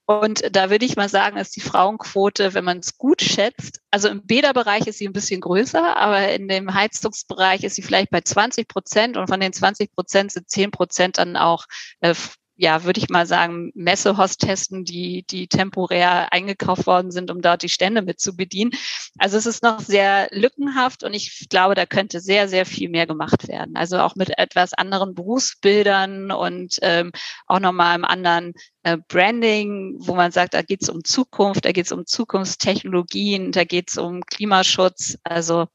Und 0.04 0.54
da 0.54 0.68
würde 0.70 0.84
ich 0.84 0.96
mal 0.96 1.08
sagen, 1.08 1.36
ist 1.36 1.54
die 1.54 1.60
Frauenquote, 1.60 2.54
wenn 2.54 2.64
man 2.64 2.78
es 2.78 2.98
gut 2.98 3.22
schätzt, 3.22 3.80
also 3.90 4.08
im 4.08 4.26
Bäderbereich 4.26 4.86
ist 4.86 4.98
sie 4.98 5.06
ein 5.06 5.12
bisschen 5.12 5.40
größer, 5.40 5.96
aber 5.96 6.28
in 6.32 6.48
dem 6.48 6.74
Heizungsbereich 6.74 7.62
ist 7.62 7.76
sie 7.76 7.82
vielleicht 7.82 8.10
bei 8.10 8.20
20 8.20 8.66
Prozent 8.66 9.16
und 9.16 9.28
von 9.28 9.38
den 9.38 9.52
20 9.52 9.92
Prozent 9.94 10.32
sind 10.32 10.50
10 10.50 10.70
Prozent 10.72 11.18
dann 11.18 11.36
auch 11.36 11.66
äh, 12.00 12.14
ja, 12.56 12.84
würde 12.84 13.00
ich 13.00 13.08
mal 13.08 13.26
sagen, 13.26 13.72
Messehostessen, 13.74 14.84
die, 14.84 15.24
die 15.28 15.48
temporär 15.48 16.32
eingekauft 16.32 16.86
worden 16.86 17.10
sind, 17.10 17.30
um 17.30 17.40
dort 17.40 17.62
die 17.62 17.68
Stände 17.68 18.02
mit 18.02 18.20
zu 18.20 18.36
bedienen. 18.36 18.72
Also 19.18 19.36
es 19.36 19.46
ist 19.46 19.62
noch 19.62 19.80
sehr 19.80 20.28
lückenhaft 20.32 21.02
und 21.02 21.14
ich 21.14 21.46
glaube, 21.48 21.74
da 21.74 21.86
könnte 21.86 22.20
sehr, 22.20 22.48
sehr 22.48 22.66
viel 22.66 22.88
mehr 22.88 23.06
gemacht 23.06 23.48
werden. 23.48 23.74
Also 23.76 23.98
auch 23.98 24.16
mit 24.16 24.38
etwas 24.38 24.74
anderen 24.74 25.14
Berufsbildern 25.14 26.30
und 26.30 26.78
ähm, 26.82 27.12
auch 27.46 27.60
nochmal 27.60 27.94
einem 27.94 28.04
anderen 28.04 28.52
äh, 28.82 28.98
Branding, 29.08 29.96
wo 29.98 30.14
man 30.14 30.30
sagt, 30.30 30.54
da 30.54 30.62
geht 30.62 30.82
es 30.82 30.88
um 30.88 31.04
Zukunft, 31.04 31.64
da 31.64 31.72
geht 31.72 31.86
es 31.86 31.92
um 31.92 32.06
Zukunftstechnologien, 32.06 33.52
da 33.52 33.64
geht 33.64 33.90
es 33.90 33.98
um 33.98 34.20
Klimaschutz. 34.22 35.16
Also 35.24 35.68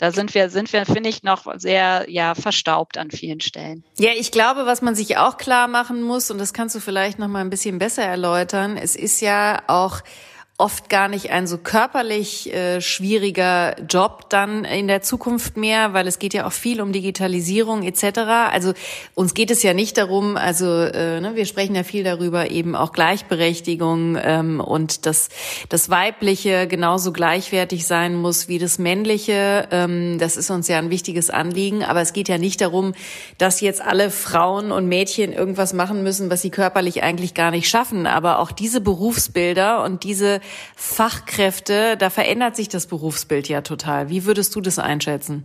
da 0.00 0.12
sind 0.12 0.34
wir, 0.34 0.48
sind 0.48 0.72
wir, 0.72 0.86
finde 0.86 1.10
ich, 1.10 1.22
noch 1.22 1.44
sehr, 1.58 2.06
ja, 2.08 2.34
verstaubt 2.34 2.96
an 2.96 3.10
vielen 3.10 3.42
Stellen. 3.42 3.84
Ja, 3.98 4.12
ich 4.16 4.32
glaube, 4.32 4.64
was 4.64 4.80
man 4.80 4.94
sich 4.94 5.18
auch 5.18 5.36
klar 5.36 5.68
machen 5.68 6.00
muss, 6.02 6.30
und 6.30 6.38
das 6.38 6.54
kannst 6.54 6.74
du 6.74 6.80
vielleicht 6.80 7.18
noch 7.18 7.28
mal 7.28 7.42
ein 7.42 7.50
bisschen 7.50 7.78
besser 7.78 8.02
erläutern, 8.02 8.78
es 8.78 8.96
ist 8.96 9.20
ja 9.20 9.62
auch 9.66 10.00
oft 10.60 10.90
gar 10.90 11.08
nicht 11.08 11.30
ein 11.30 11.46
so 11.46 11.56
körperlich 11.56 12.52
äh, 12.52 12.82
schwieriger 12.82 13.74
Job 13.88 14.28
dann 14.28 14.66
in 14.66 14.88
der 14.88 15.00
Zukunft 15.00 15.56
mehr, 15.56 15.94
weil 15.94 16.06
es 16.06 16.18
geht 16.18 16.34
ja 16.34 16.46
auch 16.46 16.52
viel 16.52 16.82
um 16.82 16.92
Digitalisierung 16.92 17.82
etc. 17.82 18.18
Also 18.52 18.74
uns 19.14 19.32
geht 19.32 19.50
es 19.50 19.62
ja 19.62 19.72
nicht 19.72 19.96
darum, 19.96 20.36
also 20.36 20.66
äh, 20.66 21.20
ne, 21.20 21.34
wir 21.34 21.46
sprechen 21.46 21.74
ja 21.74 21.82
viel 21.82 22.04
darüber 22.04 22.50
eben 22.50 22.76
auch 22.76 22.92
Gleichberechtigung 22.92 24.18
ähm, 24.22 24.60
und 24.60 25.06
dass 25.06 25.30
das 25.70 25.88
Weibliche 25.88 26.66
genauso 26.66 27.12
gleichwertig 27.12 27.86
sein 27.86 28.14
muss 28.14 28.48
wie 28.48 28.58
das 28.58 28.78
Männliche. 28.78 29.66
Ähm, 29.70 30.18
das 30.18 30.36
ist 30.36 30.50
uns 30.50 30.68
ja 30.68 30.78
ein 30.78 30.90
wichtiges 30.90 31.30
Anliegen, 31.30 31.84
aber 31.84 32.02
es 32.02 32.12
geht 32.12 32.28
ja 32.28 32.36
nicht 32.36 32.60
darum, 32.60 32.92
dass 33.38 33.62
jetzt 33.62 33.80
alle 33.80 34.10
Frauen 34.10 34.72
und 34.72 34.86
Mädchen 34.88 35.32
irgendwas 35.32 35.72
machen 35.72 36.02
müssen, 36.02 36.30
was 36.30 36.42
sie 36.42 36.50
körperlich 36.50 37.02
eigentlich 37.02 37.32
gar 37.32 37.50
nicht 37.50 37.68
schaffen. 37.68 38.06
Aber 38.06 38.40
auch 38.40 38.52
diese 38.52 38.82
Berufsbilder 38.82 39.82
und 39.82 40.04
diese 40.04 40.40
Fachkräfte, 40.76 41.96
da 41.96 42.10
verändert 42.10 42.56
sich 42.56 42.68
das 42.68 42.86
Berufsbild 42.86 43.48
ja 43.48 43.60
total. 43.62 44.08
Wie 44.08 44.24
würdest 44.24 44.54
du 44.54 44.60
das 44.60 44.78
einschätzen? 44.78 45.44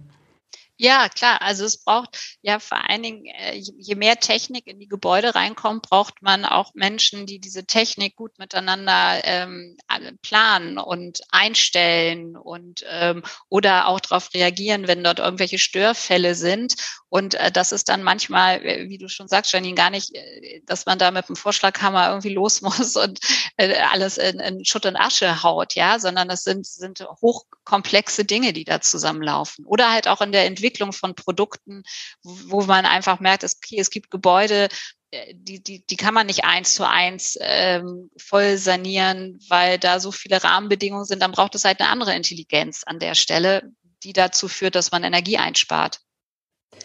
Ja, 0.77 1.07
klar. 1.07 1.41
Also 1.41 1.63
es 1.63 1.77
braucht 1.77 2.17
ja 2.41 2.59
vor 2.59 2.89
allen 2.89 3.01
Dingen, 3.01 3.25
äh, 3.25 3.55
je 3.55 3.95
mehr 3.95 4.17
Technik 4.19 4.67
in 4.67 4.77
die 4.77 4.89
Gebäude 4.89 5.33
reinkommt, 5.33 5.83
braucht 5.83 6.21
man 6.21 6.43
auch 6.43 6.73
Menschen, 6.73 7.25
die 7.25 7.39
diese 7.39 7.65
Technik 7.65 8.17
gut 8.17 8.37
miteinander 8.39 9.21
ähm, 9.23 9.77
planen 10.21 10.77
und 10.77 11.21
einstellen 11.29 12.35
und 12.35 12.83
ähm, 12.89 13.23
oder 13.47 13.87
auch 13.87 14.01
darauf 14.01 14.33
reagieren, 14.33 14.87
wenn 14.89 15.01
dort 15.03 15.19
irgendwelche 15.19 15.59
Störfälle 15.59 16.35
sind. 16.35 16.75
Und 17.07 17.35
äh, 17.35 17.51
das 17.53 17.71
ist 17.71 17.87
dann 17.87 18.03
manchmal, 18.03 18.61
äh, 18.65 18.89
wie 18.89 18.97
du 18.97 19.07
schon 19.07 19.29
sagst, 19.29 19.53
Janine, 19.53 19.75
gar 19.75 19.89
nicht, 19.89 20.13
äh, 20.13 20.61
dass 20.65 20.85
man 20.85 20.99
da 20.99 21.11
mit 21.11 21.29
dem 21.29 21.37
Vorschlaghammer 21.37 22.09
irgendwie 22.09 22.33
los 22.33 22.61
muss 22.61 22.97
und 22.97 23.19
äh, 23.55 23.75
alles 23.93 24.17
in, 24.17 24.39
in 24.41 24.65
Schutt 24.65 24.85
und 24.85 24.97
Asche 24.97 25.41
haut, 25.41 25.73
ja, 25.75 25.99
sondern 25.99 26.27
das 26.27 26.43
sind, 26.43 26.65
sind 26.65 26.99
hochkomplexe 27.21 28.25
Dinge, 28.25 28.51
die 28.51 28.65
da 28.65 28.81
zusammenlaufen. 28.81 29.63
Oder 29.65 29.91
halt 29.93 30.09
auch 30.09 30.19
in 30.19 30.33
der 30.33 30.43
Entwicklung 30.45 30.64
Entwicklung 30.65 30.93
von 30.93 31.13
Produkten, 31.13 31.83
wo 32.23 32.61
man 32.63 32.85
einfach 32.85 33.19
merkt, 33.19 33.43
es, 33.43 33.57
okay, 33.57 33.77
es 33.79 33.91
gibt 33.91 34.09
Gebäude, 34.09 34.67
äh, 35.11 35.33
die, 35.35 35.61
die, 35.61 35.85
die 35.85 35.95
kann 35.95 36.13
man 36.13 36.25
nicht 36.25 36.43
eins 36.43 36.73
zu 36.73 36.87
eins 36.87 37.37
ähm, 37.39 38.09
voll 38.17 38.57
sanieren, 38.57 39.39
weil 39.47 39.77
da 39.77 39.99
so 39.99 40.11
viele 40.11 40.43
Rahmenbedingungen 40.43 41.05
sind. 41.05 41.21
Dann 41.21 41.31
braucht 41.31 41.53
es 41.53 41.65
halt 41.65 41.79
eine 41.79 41.89
andere 41.89 42.15
Intelligenz 42.15 42.83
an 42.83 42.97
der 42.97 43.13
Stelle, 43.13 43.71
die 44.03 44.13
dazu 44.13 44.47
führt, 44.47 44.73
dass 44.73 44.91
man 44.91 45.03
Energie 45.03 45.37
einspart. 45.37 45.99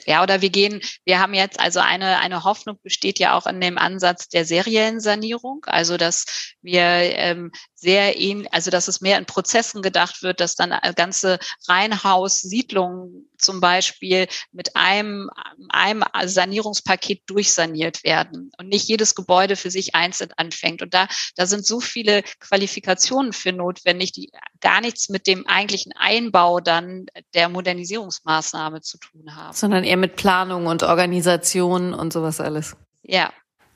Ja, 0.07 0.23
oder 0.23 0.41
wir 0.41 0.51
gehen, 0.51 0.81
wir 1.05 1.21
haben 1.21 1.35
jetzt 1.35 1.61
also 1.61 1.81
eine, 1.81 2.19
eine 2.19 2.45
Hoffnung 2.45 2.79
besteht 2.83 3.19
ja 3.19 3.37
auch 3.37 3.47
in 3.47 3.61
dem 3.61 3.79
Ansatz 3.79 4.29
der 4.29 4.45
seriellen 4.45 5.01
Sanierung, 5.01 5.65
also 5.67 5.97
dass 5.97 6.55
wir 6.63 6.83
ähm, 6.83 7.53
sehr 7.75 8.19
ähnlich, 8.19 8.53
also 8.53 8.71
dass 8.71 8.89
es 8.89 9.01
mehr 9.01 9.19
in 9.19 9.27
Prozessen 9.27 9.83
gedacht 9.83 10.23
wird, 10.23 10.41
dass 10.41 10.55
dann 10.55 10.75
ganze 10.97 11.39
Reihenhaussiedlungen 11.69 13.31
zum 13.39 13.61
Beispiel 13.61 14.29
mit 14.53 14.77
einem, 14.77 15.31
einem 15.71 16.05
Sanierungspaket 16.25 17.23
durchsaniert 17.27 18.05
werden 18.05 18.51
und 18.59 18.69
nicht 18.69 18.89
jedes 18.89 19.15
Gebäude 19.15 19.57
für 19.57 19.71
sich 19.71 19.95
einzeln 19.95 20.31
anfängt. 20.37 20.83
Und 20.83 20.93
da, 20.93 21.09
da 21.37 21.47
sind 21.47 21.65
so 21.65 21.81
viele 21.81 22.23
Qualifikationen 22.39 23.33
für 23.33 23.53
notwendig, 23.53 24.13
die 24.13 24.31
gar 24.61 24.81
nichts 24.83 25.09
mit 25.09 25.27
dem 25.27 25.47
eigentlichen 25.47 25.93
Einbau 25.97 26.61
dann 26.61 27.07
der 27.35 27.49
Modernisierungsmaßnahme 27.49 28.83
zu 28.83 28.99
tun 28.99 29.35
haben. 29.35 29.55
Sondern 29.55 29.80
eher 29.85 29.97
mit 29.97 30.17
Planung 30.17 30.67
und 30.67 30.83
Organisation 30.83 31.95
und 31.95 32.13
sowas 32.13 32.41
alles. 32.41 32.77
Ja, 33.03 33.31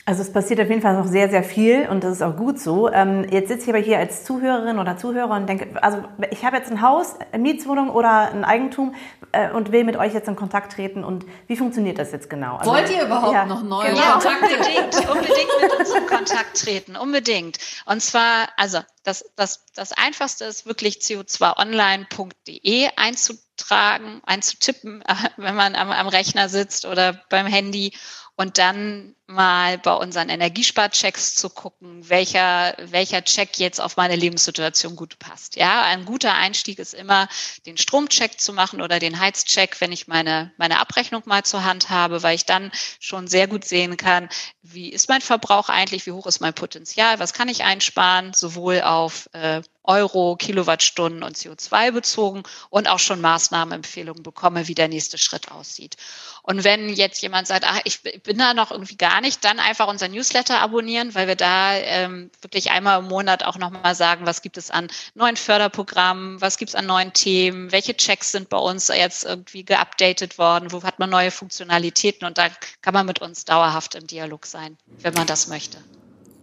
also 0.07 0.21
es 0.21 0.31
passiert 0.33 0.61
auf 0.61 0.69
jeden 0.69 0.83
Fall 0.83 0.95
noch 0.95 1.07
sehr, 1.07 1.31
sehr 1.31 1.43
viel 1.43 1.88
und 1.88 2.05
das 2.05 2.12
ist 2.12 2.23
auch 2.23 2.37
gut 2.37 2.61
so. 2.61 2.93
Ähm, 2.93 3.27
jetzt 3.31 3.49
sitze 3.49 3.62
ich 3.64 3.69
aber 3.71 3.79
hier 3.79 3.99
als 3.99 4.25
Zuhörerin 4.25 4.79
oder 4.79 4.99
Zuhörer 4.99 5.31
und 5.31 5.49
denke, 5.49 5.83
also 5.83 6.05
ich 6.31 6.45
habe 6.45 6.59
jetzt 6.59 6.71
ein 6.71 6.83
Haus, 6.83 7.14
eine 7.33 7.43
Mietswohnung 7.43 7.88
oder 7.88 8.31
ein 8.31 8.45
Eigentum 8.45 8.95
äh, 9.33 9.51
und 9.51 9.73
will 9.73 9.85
mit 9.85 9.97
euch 9.97 10.12
jetzt 10.12 10.29
in 10.29 10.37
Kontakt 10.37 10.73
treten 10.73 11.05
und 11.05 11.25
wie 11.47 11.57
funktioniert 11.57 11.99
das 11.99 12.12
jetzt 12.12 12.29
genau? 12.29 12.57
Also, 12.57 12.71
Wollt 12.71 12.90
ihr 12.90 13.07
überhaupt 13.07 13.33
ja, 13.33 13.47
noch 13.47 13.62
neue 13.62 13.90
genau. 13.90 14.12
Kontakte? 14.12 14.51
Ja, 14.51 14.83
unbedingt, 14.83 15.11
unbedingt 15.11 15.62
mit 15.62 15.73
uns 15.79 15.95
in 15.95 16.07
Kontakt 16.07 16.61
treten, 16.61 16.97
unbedingt. 16.97 17.59
Und 17.87 18.03
zwar, 18.03 18.49
also 18.59 18.81
das, 19.05 19.25
das, 19.37 19.64
das 19.75 19.93
Einfachste 19.93 20.45
ist 20.45 20.67
wirklich 20.67 20.97
co2online.de 20.97 22.90
einzutragen, 22.97 24.21
einzutippen, 24.27 25.03
wenn 25.38 25.55
man 25.55 25.75
am, 25.77 25.90
am 25.90 26.09
Rechner 26.09 26.51
sitzt 26.51 26.85
oder 26.85 27.19
beim 27.31 27.47
Handy 27.47 27.95
und 28.37 28.59
dann 28.59 29.14
mal 29.35 29.79
bei 29.79 29.92
unseren 29.92 30.29
Energiesparchecks 30.29 31.35
zu 31.35 31.51
gucken, 31.51 32.09
welcher, 32.09 32.75
welcher 32.79 33.25
Check 33.25 33.59
jetzt 33.59 33.81
auf 33.81 33.97
meine 33.97 34.16
Lebenssituation 34.16 34.97
gut 34.97 35.18
passt. 35.18 35.57
Ja, 35.57 35.83
ein 35.83 36.05
guter 36.05 36.35
Einstieg 36.35 36.79
ist 36.79 36.94
immer, 36.94 37.29
den 37.66 37.77
Stromcheck 37.77 38.40
zu 38.40 38.53
machen 38.53 38.81
oder 38.81 38.99
den 38.99 39.18
Heizcheck, 39.18 39.81
wenn 39.81 39.92
ich 39.92 40.09
meine, 40.09 40.53
meine 40.57 40.81
Abrechnung 40.81 41.23
mal 41.27 41.44
zur 41.44 41.64
Hand 41.64 41.90
habe, 41.90 42.23
weil 42.23 42.37
ich 42.37 42.47
dann 42.47 42.73
schon 43.01 43.27
sehr 43.27 43.47
gut 43.47 43.64
sehen 43.64 43.97
kann, 43.97 44.29
wie 44.62 44.88
ist 44.88 45.09
mein 45.09 45.20
Verbrauch 45.20 45.68
eigentlich, 45.68 46.07
wie 46.07 46.12
hoch 46.12 46.27
ist 46.27 46.40
mein 46.40 46.55
Potenzial, 46.55 47.18
was 47.18 47.33
kann 47.33 47.49
ich 47.49 47.64
einsparen, 47.64 48.33
sowohl 48.33 48.81
auf 48.81 49.29
äh, 49.33 49.62
Euro, 49.85 50.37
Kilowattstunden 50.37 51.23
und 51.23 51.37
CO2 51.37 51.92
bezogen 51.92 52.42
und 52.70 52.88
auch 52.88 52.99
schon 52.99 53.20
Maßnahmenempfehlungen 53.20 54.23
bekomme, 54.23 54.66
wie 54.66 54.75
der 54.75 54.88
nächste 54.88 55.18
Schritt 55.18 55.53
aussieht. 55.53 55.97
Und 56.42 56.64
wenn 56.64 56.88
jetzt 56.88 57.20
jemand 57.20 57.47
sagt, 57.47 57.64
ah, 57.66 57.81
ich 57.85 58.03
bin 58.03 58.38
da 58.38 58.55
noch 58.55 58.70
irgendwie 58.70 58.97
gar 58.97 59.20
nicht, 59.25 59.45
dann 59.45 59.59
einfach 59.59 59.89
unser 59.89 60.09
Newsletter 60.09 60.61
abonnieren, 60.61 61.15
weil 61.15 61.27
wir 61.27 61.37
da 61.37 61.75
ähm, 61.75 62.31
wirklich 62.41 62.71
einmal 62.71 63.01
im 63.01 63.09
Monat 63.09 63.45
auch 63.45 63.59
nochmal 63.59 63.95
sagen, 63.95 64.27
was 64.27 64.43
gibt 64.43 64.57
es 64.57 64.71
an 64.71 64.89
neuen 65.15 65.37
Förderprogrammen, 65.37 66.41
was 66.41 66.59
gibt 66.59 66.69
es 66.69 66.75
an 66.75 66.87
neuen 66.87 67.13
Themen, 67.13 67.73
welche 67.73 67.97
Checks 67.97 68.31
sind 68.31 68.49
bei 68.49 68.59
uns 68.59 68.89
jetzt 68.89 69.25
irgendwie 69.25 69.65
geupdatet 69.65 70.39
worden, 70.39 70.71
wo 70.71 70.83
hat 70.83 70.99
man 70.99 71.11
neue 71.11 71.31
Funktionalitäten 71.31 72.27
und 72.27 72.39
da 72.39 72.49
kann 72.83 72.95
man 72.95 73.07
mit 73.07 73.21
uns 73.21 73.45
dauerhaft 73.45 73.95
im 73.95 74.07
Dialog 74.07 74.47
sein, 74.47 74.77
wenn 75.01 75.15
man 75.15 75.27
das 75.27 75.49
möchte. 75.49 75.79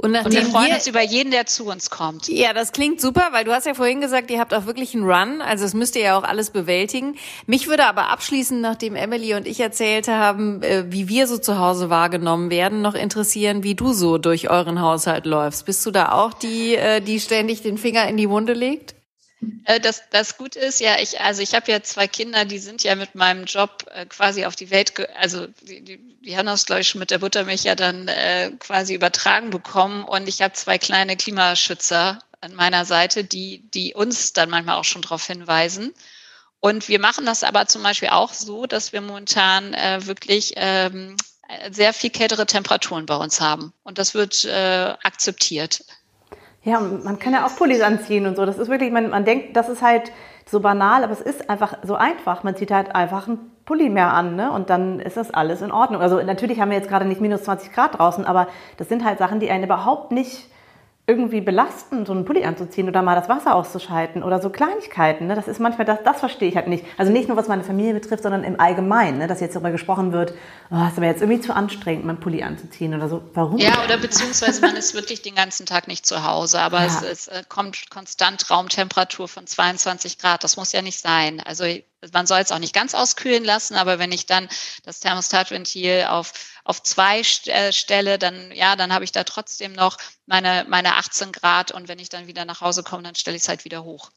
Und, 0.01 0.15
und 0.15 0.31
wir 0.31 0.41
freuen 0.43 0.69
wir, 0.69 0.75
uns 0.75 0.87
über 0.87 1.01
jeden, 1.01 1.31
der 1.31 1.45
zu 1.45 1.65
uns 1.65 1.89
kommt. 1.91 2.27
Ja, 2.27 2.53
das 2.53 2.71
klingt 2.71 2.99
super, 2.99 3.27
weil 3.31 3.43
du 3.43 3.51
hast 3.51 3.67
ja 3.67 3.75
vorhin 3.75 4.01
gesagt, 4.01 4.31
ihr 4.31 4.39
habt 4.39 4.53
auch 4.53 4.65
wirklich 4.65 4.95
einen 4.95 5.03
Run, 5.03 5.41
also 5.41 5.63
das 5.63 5.73
müsst 5.73 5.95
ihr 5.95 6.01
ja 6.01 6.17
auch 6.17 6.23
alles 6.23 6.49
bewältigen. 6.49 7.15
Mich 7.45 7.67
würde 7.67 7.85
aber 7.85 8.09
abschließend, 8.09 8.61
nachdem 8.61 8.95
Emily 8.95 9.35
und 9.35 9.47
ich 9.47 9.59
erzählt 9.59 10.07
haben, 10.07 10.63
äh, 10.63 10.85
wie 10.89 11.07
wir 11.07 11.27
so 11.27 11.37
zu 11.37 11.59
Hause 11.59 11.89
wahrgenommen 11.89 12.49
werden, 12.49 12.81
noch 12.81 12.95
interessieren, 12.95 13.63
wie 13.63 13.75
du 13.75 13.93
so 13.93 14.17
durch 14.17 14.49
euren 14.49 14.81
Haushalt 14.81 15.25
läufst. 15.25 15.65
Bist 15.65 15.85
du 15.85 15.91
da 15.91 16.13
auch 16.13 16.33
die, 16.33 16.75
äh, 16.75 17.01
die 17.01 17.19
ständig 17.19 17.61
den 17.61 17.77
Finger 17.77 18.07
in 18.07 18.17
die 18.17 18.29
Wunde 18.29 18.53
legt? 18.53 18.95
Äh, 19.65 19.80
das, 19.80 20.04
das 20.12 20.38
gut 20.38 20.56
ist, 20.56 20.80
ja, 20.80 20.99
ich, 20.99 21.19
also 21.19 21.41
ich 21.41 21.54
habe 21.54 21.71
ja 21.71 21.82
zwei 21.82 22.08
Kinder, 22.08 22.45
die 22.45 22.60
sind 22.60 22.84
ja 22.84 22.95
mit 22.95 23.15
meinem 23.15 23.45
Job 23.45 23.86
äh, 23.91 24.06
quasi 24.06 24.45
auf 24.45 24.56
die 24.56 24.69
Welt, 24.69 24.93
also 25.17 25.47
die, 25.62 25.82
die, 25.82 25.97
die 26.21 26.38
haben 26.38 26.45
das, 26.45 26.65
glaube 26.65 26.82
ich, 26.82 26.89
schon 26.89 26.99
mit 26.99 27.12
der 27.12 27.19
Buttermilch 27.19 27.63
ja 27.63 27.75
dann 27.75 28.08
äh, 28.08 28.51
quasi 28.60 28.93
übertragen 28.93 29.49
bekommen. 29.49 30.04
Und 30.04 30.27
ich 30.27 30.41
habe 30.41 30.54
zwei 30.54 30.77
kleine 30.77 31.17
Klimaschützer 31.17 32.19
an 32.41 32.56
meiner 32.56 32.86
Seite, 32.86 33.23
die, 33.23 33.69
die 33.71 33.93
uns 33.93 34.34
dann 34.34 34.49
manchmal 34.49 34.77
auch 34.77 34.84
schon 34.84 35.01
darauf 35.01 35.25
hinweisen. 35.25 35.93
Und 36.60 36.88
wir 36.88 36.99
machen 36.99 37.25
das 37.25 37.43
aber 37.43 37.65
zum 37.65 37.82
Beispiel 37.82 38.10
auch 38.10 38.34
so, 38.34 38.67
dass 38.67 38.93
wir 38.93 39.01
momentan 39.01 39.73
äh, 39.73 40.06
wirklich 40.06 40.54
ähm, 40.56 41.17
sehr 41.71 41.93
viel 41.93 42.12
kältere 42.12 42.45
Temperaturen 42.45 43.08
bei 43.08 43.15
uns 43.15 43.41
haben. 43.41 43.73
Und 43.84 43.97
das 43.97 44.13
wird 44.13 44.45
äh, 44.45 44.95
akzeptiert. 45.04 45.84
Ja, 46.63 46.80
man 46.80 47.17
kann 47.17 47.34
ja 47.34 47.45
auch 47.45 47.56
Pullis 47.56 47.82
anziehen 47.82 48.28
und 48.28 48.36
so. 48.36 48.45
Das 48.45 48.60
ist 48.60 48.69
wirklich, 48.69 48.91
man, 48.91 49.10
man 49.10 49.26
denkt, 49.26 49.56
das 49.56 49.67
ist 49.67 49.82
halt 49.82 50.12
so 50.45 50.60
banal, 50.60 51.04
aber 51.04 51.13
es 51.13 51.21
ist 51.21 51.50
einfach 51.50 51.76
so 51.84 51.95
einfach. 51.95 52.43
Man 52.43 52.56
zieht 52.56 52.71
halt 52.71 52.93
einfach 52.93 53.28
einen 53.28 53.52
Pulli 53.65 53.89
mehr 53.89 54.13
an, 54.13 54.36
ne? 54.36 54.52
Und 54.52 54.69
dann 54.69 55.00
ist 55.00 55.17
das 55.17 55.32
alles 55.32 55.62
in 55.62 55.71
Ordnung. 55.71 56.02
Also 56.02 56.21
natürlich 56.21 56.60
haben 56.60 56.69
wir 56.69 56.78
jetzt 56.78 56.89
gerade 56.89 57.06
nicht 57.06 57.19
minus 57.19 57.43
20 57.43 57.74
Grad 57.74 57.97
draußen, 57.97 58.26
aber 58.26 58.47
das 58.78 58.89
sind 58.89 59.04
halt 59.04 59.17
Sachen, 59.17 59.39
die 59.39 59.50
einen 59.50 59.63
überhaupt 59.63 60.12
nicht 60.12 60.50
irgendwie 61.07 61.41
belastend, 61.41 62.07
so 62.07 62.13
einen 62.13 62.25
Pulli 62.25 62.45
anzuziehen 62.45 62.87
oder 62.87 63.01
mal 63.01 63.15
das 63.15 63.27
Wasser 63.27 63.55
auszuschalten 63.55 64.23
oder 64.23 64.39
so 64.39 64.49
Kleinigkeiten. 64.49 65.27
Ne? 65.27 65.35
Das 65.35 65.47
ist 65.47 65.59
manchmal, 65.59 65.85
das, 65.85 65.99
das 66.03 66.19
verstehe 66.19 66.47
ich 66.47 66.55
halt 66.55 66.67
nicht. 66.67 66.85
Also 66.97 67.11
nicht 67.11 67.27
nur, 67.27 67.35
was 67.37 67.47
meine 67.47 67.63
Familie 67.63 67.93
betrifft, 67.93 68.23
sondern 68.23 68.43
im 68.43 68.59
Allgemeinen, 68.59 69.17
ne? 69.17 69.27
dass 69.27 69.41
jetzt 69.41 69.55
darüber 69.55 69.71
gesprochen 69.71 70.13
wird, 70.13 70.33
oh, 70.69 70.87
ist 70.87 70.97
aber 70.97 71.07
jetzt 71.07 71.21
irgendwie 71.21 71.41
zu 71.41 71.53
anstrengend, 71.53 72.05
meinen 72.05 72.19
Pulli 72.19 72.43
anzuziehen 72.43 72.93
oder 72.93 73.09
so. 73.09 73.23
Warum? 73.33 73.57
Ja, 73.57 73.83
oder 73.83 73.97
beziehungsweise 73.97 74.61
man 74.61 74.75
ist 74.75 74.93
wirklich 74.93 75.21
den 75.21 75.35
ganzen 75.35 75.65
Tag 75.65 75.87
nicht 75.87 76.05
zu 76.05 76.23
Hause, 76.23 76.59
aber 76.59 76.79
ja. 76.79 76.85
es, 76.85 77.01
es 77.01 77.27
äh, 77.27 77.43
kommt 77.49 77.89
konstant 77.89 78.49
Raumtemperatur 78.49 79.27
von 79.27 79.47
22 79.47 80.19
Grad. 80.19 80.43
Das 80.43 80.55
muss 80.55 80.71
ja 80.71 80.81
nicht 80.81 80.99
sein. 80.99 81.41
Also 81.43 81.65
man 82.13 82.27
soll 82.27 82.39
es 82.39 82.51
auch 82.51 82.59
nicht 82.59 82.73
ganz 82.73 82.93
auskühlen 82.93 83.43
lassen, 83.43 83.75
aber 83.75 83.99
wenn 83.99 84.11
ich 84.11 84.25
dann 84.25 84.49
das 84.83 84.99
Thermostatventil 84.99 86.05
auf, 86.09 86.33
auf 86.63 86.81
zwei 86.83 87.21
äh, 87.45 87.71
stelle, 87.71 88.17
dann, 88.17 88.51
ja, 88.51 88.75
dann 88.75 88.93
habe 88.93 89.03
ich 89.03 89.11
da 89.11 89.23
trotzdem 89.23 89.73
noch 89.73 89.97
meine, 90.25 90.65
meine 90.67 90.95
18 90.95 91.31
Grad 91.31 91.71
und 91.71 91.87
wenn 91.87 91.99
ich 91.99 92.09
dann 92.09 92.27
wieder 92.27 92.45
nach 92.45 92.61
Hause 92.61 92.83
komme, 92.83 93.03
dann 93.03 93.15
stelle 93.15 93.37
ich 93.37 93.43
es 93.43 93.49
halt 93.49 93.65
wieder 93.65 93.83
hoch. 93.83 94.09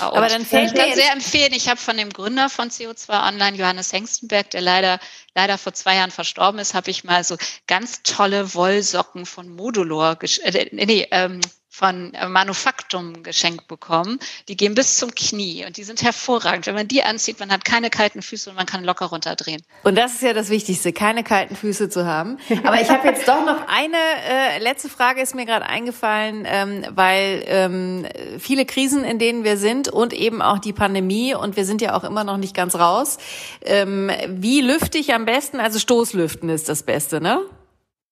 Ja, 0.00 0.12
aber 0.12 0.28
dann 0.28 0.46
fällt 0.46 0.72
ich 0.72 0.78
kann 0.78 0.94
sehr 0.94 1.12
empfehlen, 1.12 1.52
ich 1.52 1.68
habe 1.68 1.78
von 1.78 1.96
dem 1.98 2.10
Gründer 2.10 2.48
von 2.48 2.70
CO2 2.70 3.28
Online, 3.28 3.56
Johannes 3.56 3.92
Hengstenberg, 3.92 4.50
der 4.50 4.62
leider, 4.62 4.98
leider 5.34 5.58
vor 5.58 5.74
zwei 5.74 5.96
Jahren 5.96 6.10
verstorben 6.10 6.58
ist, 6.58 6.72
habe 6.72 6.90
ich 6.90 7.04
mal 7.04 7.22
so 7.22 7.36
ganz 7.66 8.02
tolle 8.02 8.54
Wollsocken 8.54 9.26
von 9.26 9.48
Modulor, 9.50 10.16
äh, 10.22 10.68
nee, 10.72 11.06
ähm, 11.10 11.42
von 11.78 12.12
äh, 12.14 12.28
Manufaktum 12.28 13.22
geschenkt 13.22 13.68
bekommen. 13.68 14.18
Die 14.48 14.56
gehen 14.56 14.74
bis 14.74 14.96
zum 14.96 15.14
Knie 15.14 15.64
und 15.64 15.76
die 15.76 15.84
sind 15.84 16.02
hervorragend. 16.02 16.66
Wenn 16.66 16.74
man 16.74 16.88
die 16.88 17.04
anzieht, 17.04 17.38
man 17.38 17.52
hat 17.52 17.64
keine 17.64 17.88
kalten 17.88 18.20
Füße 18.20 18.50
und 18.50 18.56
man 18.56 18.66
kann 18.66 18.82
locker 18.82 19.06
runterdrehen. 19.06 19.62
Und 19.84 19.96
das 19.96 20.14
ist 20.14 20.22
ja 20.22 20.32
das 20.32 20.50
Wichtigste, 20.50 20.92
keine 20.92 21.22
kalten 21.22 21.54
Füße 21.54 21.88
zu 21.88 22.04
haben. 22.04 22.38
Aber 22.64 22.80
ich 22.80 22.90
habe 22.90 23.06
jetzt 23.06 23.28
doch 23.28 23.46
noch 23.46 23.68
eine 23.68 23.96
äh, 24.28 24.58
letzte 24.58 24.88
Frage 24.88 25.22
ist 25.22 25.36
mir 25.36 25.46
gerade 25.46 25.66
eingefallen, 25.66 26.44
ähm, 26.48 26.84
weil 26.90 27.44
ähm, 27.46 28.06
viele 28.40 28.66
Krisen, 28.66 29.04
in 29.04 29.20
denen 29.20 29.44
wir 29.44 29.56
sind 29.56 29.88
und 29.88 30.12
eben 30.12 30.42
auch 30.42 30.58
die 30.58 30.72
Pandemie 30.72 31.34
und 31.34 31.56
wir 31.56 31.64
sind 31.64 31.80
ja 31.80 31.96
auch 31.96 32.02
immer 32.02 32.24
noch 32.24 32.38
nicht 32.38 32.56
ganz 32.56 32.74
raus. 32.74 33.18
Ähm, 33.64 34.10
wie 34.26 34.62
lüfte 34.62 34.98
ich 34.98 35.14
am 35.14 35.26
besten? 35.26 35.60
Also 35.60 35.78
Stoßlüften 35.78 36.48
ist 36.48 36.68
das 36.68 36.82
Beste, 36.82 37.20
ne? 37.20 37.40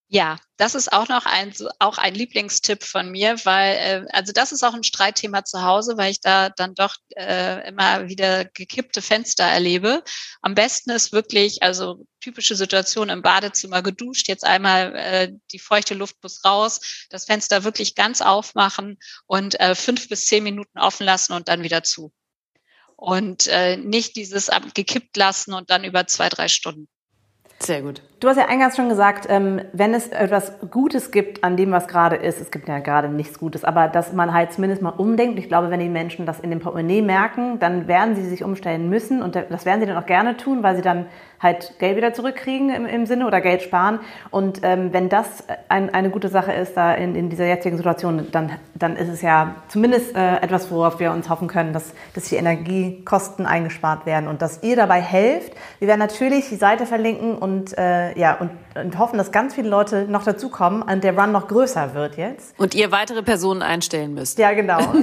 Ja, 0.09 0.37
das 0.55 0.73
ist 0.73 0.93
auch 0.93 1.09
noch 1.09 1.25
ein, 1.25 1.53
auch 1.79 1.97
ein 1.97 2.15
Lieblingstipp 2.15 2.83
von 2.85 3.11
mir, 3.11 3.35
weil, 3.43 3.75
äh, 3.75 4.05
also 4.13 4.31
das 4.31 4.53
ist 4.53 4.63
auch 4.63 4.73
ein 4.73 4.83
Streitthema 4.83 5.43
zu 5.43 5.63
Hause, 5.63 5.97
weil 5.97 6.11
ich 6.11 6.21
da 6.21 6.49
dann 6.49 6.75
doch 6.75 6.95
äh, 7.17 7.67
immer 7.67 8.07
wieder 8.07 8.45
gekippte 8.45 9.01
Fenster 9.01 9.43
erlebe. 9.43 10.01
Am 10.41 10.55
besten 10.55 10.91
ist 10.91 11.11
wirklich, 11.11 11.61
also 11.61 12.05
typische 12.21 12.55
Situation 12.55 13.09
im 13.09 13.21
Badezimmer 13.21 13.81
geduscht, 13.81 14.29
jetzt 14.29 14.45
einmal 14.45 14.95
äh, 14.95 15.33
die 15.51 15.59
feuchte 15.59 15.93
Luft 15.93 16.15
muss 16.23 16.43
raus, 16.45 16.79
das 17.09 17.25
Fenster 17.25 17.65
wirklich 17.65 17.93
ganz 17.93 18.21
aufmachen 18.21 18.97
und 19.25 19.59
äh, 19.59 19.75
fünf 19.75 20.07
bis 20.07 20.25
zehn 20.27 20.43
Minuten 20.43 20.79
offen 20.79 21.05
lassen 21.05 21.33
und 21.33 21.49
dann 21.49 21.63
wieder 21.63 21.83
zu. 21.83 22.13
Und 22.95 23.47
äh, 23.47 23.75
nicht 23.75 24.15
dieses 24.15 24.49
gekippt 24.73 25.17
lassen 25.17 25.53
und 25.53 25.69
dann 25.69 25.83
über 25.83 26.07
zwei, 26.07 26.29
drei 26.29 26.47
Stunden. 26.47 26.87
Sehr 27.59 27.81
gut. 27.81 28.03
Du 28.19 28.27
hast 28.27 28.37
ja 28.37 28.47
eingangs 28.47 28.75
schon 28.75 28.87
gesagt, 28.87 29.25
ähm, 29.29 29.61
wenn 29.73 29.93
es 29.93 30.09
etwas 30.09 30.53
Gutes 30.71 31.11
gibt 31.11 31.43
an 31.43 31.57
dem, 31.57 31.71
was 31.71 31.87
gerade 31.87 32.15
ist, 32.15 32.39
es 32.39 32.51
gibt 32.51 32.67
ja 32.67 32.79
gerade 32.79 33.09
nichts 33.09 33.39
Gutes, 33.39 33.63
aber 33.63 33.87
dass 33.87 34.13
man 34.13 34.33
halt 34.33 34.53
zumindest 34.53 34.81
mal 34.81 34.91
umdenkt. 34.91 35.39
Ich 35.39 35.47
glaube, 35.47 35.71
wenn 35.71 35.79
die 35.79 35.89
Menschen 35.89 36.25
das 36.25 36.39
in 36.39 36.51
dem 36.51 36.59
Portemonnaie 36.59 37.01
merken, 37.01 37.59
dann 37.59 37.87
werden 37.87 38.15
sie 38.15 38.27
sich 38.27 38.43
umstellen 38.43 38.89
müssen 38.89 39.23
und 39.23 39.35
das 39.35 39.65
werden 39.65 39.81
sie 39.81 39.87
dann 39.87 39.97
auch 39.97 40.05
gerne 40.05 40.37
tun, 40.37 40.61
weil 40.61 40.75
sie 40.75 40.83
dann 40.83 41.07
halt 41.39 41.77
Geld 41.79 41.97
wieder 41.97 42.13
zurückkriegen 42.13 42.69
im, 42.69 42.85
im 42.85 43.05
Sinne 43.05 43.27
oder 43.27 43.41
Geld 43.41 43.61
sparen. 43.61 43.99
Und 44.31 44.61
ähm, 44.63 44.93
wenn 44.93 45.09
das 45.09 45.43
ein, 45.69 45.93
eine 45.93 46.09
gute 46.09 46.29
Sache 46.29 46.51
ist 46.51 46.75
da 46.75 46.93
in, 46.93 47.15
in 47.15 47.29
dieser 47.29 47.45
jetzigen 47.45 47.77
Situation, 47.77 48.27
dann, 48.31 48.51
dann 48.75 48.95
ist 48.95 49.09
es 49.09 49.21
ja 49.21 49.55
zumindest 49.67 50.15
äh, 50.15 50.37
etwas, 50.37 50.71
worauf 50.71 50.99
wir 50.99 51.11
uns 51.11 51.29
hoffen 51.29 51.47
können, 51.47 51.73
dass, 51.73 51.93
dass 52.13 52.25
die 52.25 52.35
Energiekosten 52.35 53.45
eingespart 53.45 54.05
werden 54.05 54.27
und 54.27 54.41
dass 54.41 54.63
ihr 54.63 54.75
dabei 54.75 55.01
helft. 55.01 55.53
Wir 55.79 55.87
werden 55.87 55.99
natürlich 55.99 56.49
die 56.49 56.55
Seite 56.55 56.85
verlinken 56.85 57.37
und 57.37 57.77
äh, 57.77 58.17
ja, 58.17 58.35
und, 58.35 58.51
und 58.75 58.97
hoffen, 58.97 59.17
dass 59.17 59.31
ganz 59.31 59.53
viele 59.55 59.69
Leute 59.69 60.05
noch 60.07 60.23
dazukommen 60.23 60.81
und 60.81 61.03
der 61.03 61.17
Run 61.17 61.31
noch 61.31 61.47
größer 61.47 61.93
wird 61.93 62.17
jetzt. 62.17 62.59
Und 62.59 62.73
ihr 62.75 62.91
weitere 62.91 63.21
Personen 63.23 63.61
einstellen 63.61 64.13
müsst. 64.13 64.39
Ja, 64.39 64.53
genau. 64.53 64.79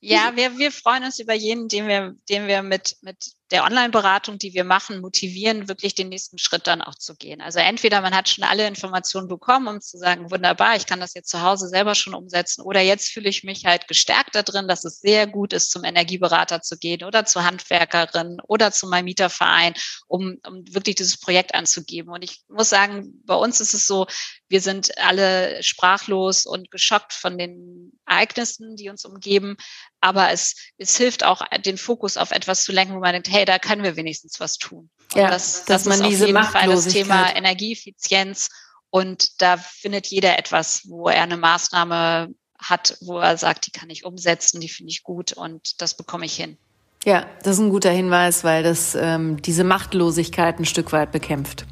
ja, 0.00 0.32
wir, 0.34 0.58
wir 0.58 0.70
freuen 0.72 1.04
uns 1.04 1.18
über 1.18 1.34
jeden, 1.34 1.68
den 1.68 1.88
wir, 1.88 2.14
den 2.28 2.46
wir 2.46 2.62
mit, 2.62 2.96
mit 3.02 3.35
der 3.52 3.64
Online-Beratung, 3.64 4.38
die 4.38 4.54
wir 4.54 4.64
machen, 4.64 5.00
motivieren, 5.00 5.68
wirklich 5.68 5.94
den 5.94 6.08
nächsten 6.08 6.36
Schritt 6.38 6.66
dann 6.66 6.82
auch 6.82 6.96
zu 6.96 7.14
gehen. 7.14 7.40
Also 7.40 7.60
entweder 7.60 8.00
man 8.00 8.14
hat 8.14 8.28
schon 8.28 8.42
alle 8.42 8.66
Informationen 8.66 9.28
bekommen, 9.28 9.68
um 9.68 9.80
zu 9.80 9.98
sagen, 9.98 10.30
wunderbar, 10.30 10.74
ich 10.74 10.86
kann 10.86 10.98
das 10.98 11.14
jetzt 11.14 11.30
zu 11.30 11.42
Hause 11.42 11.68
selber 11.68 11.94
schon 11.94 12.14
umsetzen, 12.14 12.62
oder 12.62 12.80
jetzt 12.80 13.08
fühle 13.10 13.28
ich 13.28 13.44
mich 13.44 13.64
halt 13.64 13.86
gestärkt 13.86 14.34
da 14.34 14.42
drin, 14.42 14.66
dass 14.66 14.84
es 14.84 14.98
sehr 14.98 15.28
gut 15.28 15.52
ist, 15.52 15.70
zum 15.70 15.84
Energieberater 15.84 16.60
zu 16.60 16.76
gehen 16.76 17.04
oder 17.04 17.24
zur 17.24 17.44
Handwerkerin 17.44 18.38
oder 18.48 18.72
zu 18.72 18.88
meinem 18.88 19.04
Mieterverein, 19.04 19.74
um, 20.08 20.38
um 20.46 20.64
wirklich 20.74 20.96
dieses 20.96 21.18
Projekt 21.18 21.54
anzugeben. 21.54 22.12
Und 22.12 22.22
ich 22.22 22.40
muss 22.48 22.68
sagen, 22.68 23.22
bei 23.24 23.34
uns 23.34 23.60
ist 23.60 23.74
es 23.74 23.86
so, 23.86 24.06
wir 24.48 24.60
sind 24.60 24.98
alle 24.98 25.62
sprachlos 25.62 26.46
und 26.46 26.70
geschockt 26.70 27.12
von 27.12 27.38
den 27.38 27.95
Ereignissen, 28.06 28.76
die 28.76 28.88
uns 28.88 29.04
umgeben. 29.04 29.56
Aber 30.00 30.30
es, 30.30 30.54
es 30.78 30.96
hilft 30.96 31.24
auch, 31.24 31.42
den 31.64 31.78
Fokus 31.78 32.16
auf 32.16 32.30
etwas 32.30 32.64
zu 32.64 32.72
lenken, 32.72 32.94
wo 32.94 33.00
man 33.00 33.12
denkt, 33.12 33.30
hey, 33.30 33.44
da 33.44 33.58
können 33.58 33.82
wir 33.82 33.96
wenigstens 33.96 34.40
was 34.40 34.58
tun. 34.58 34.90
Und 35.14 35.20
ja, 35.20 35.30
das, 35.30 35.64
das 35.64 35.84
dass 35.84 35.84
man 35.84 36.00
ist 36.00 36.10
diese 36.10 36.24
auf 36.24 36.28
jeden 36.28 36.44
Fall 36.44 36.68
das 36.68 36.86
Thema 36.86 37.34
Energieeffizienz. 37.34 38.48
Und 38.90 39.42
da 39.42 39.56
findet 39.56 40.06
jeder 40.06 40.38
etwas, 40.38 40.82
wo 40.88 41.08
er 41.08 41.22
eine 41.22 41.36
Maßnahme 41.36 42.28
hat, 42.58 42.96
wo 43.00 43.18
er 43.18 43.36
sagt, 43.36 43.66
die 43.66 43.70
kann 43.70 43.90
ich 43.90 44.04
umsetzen, 44.04 44.60
die 44.60 44.68
finde 44.68 44.90
ich 44.90 45.02
gut 45.02 45.32
und 45.32 45.80
das 45.82 45.94
bekomme 45.94 46.26
ich 46.26 46.34
hin. 46.34 46.56
Ja, 47.04 47.26
das 47.42 47.54
ist 47.54 47.60
ein 47.60 47.70
guter 47.70 47.90
Hinweis, 47.90 48.42
weil 48.42 48.62
das 48.62 48.96
ähm, 48.96 49.40
diese 49.42 49.62
Machtlosigkeit 49.62 50.58
ein 50.58 50.64
Stück 50.64 50.92
weit 50.92 51.12
bekämpft. 51.12 51.64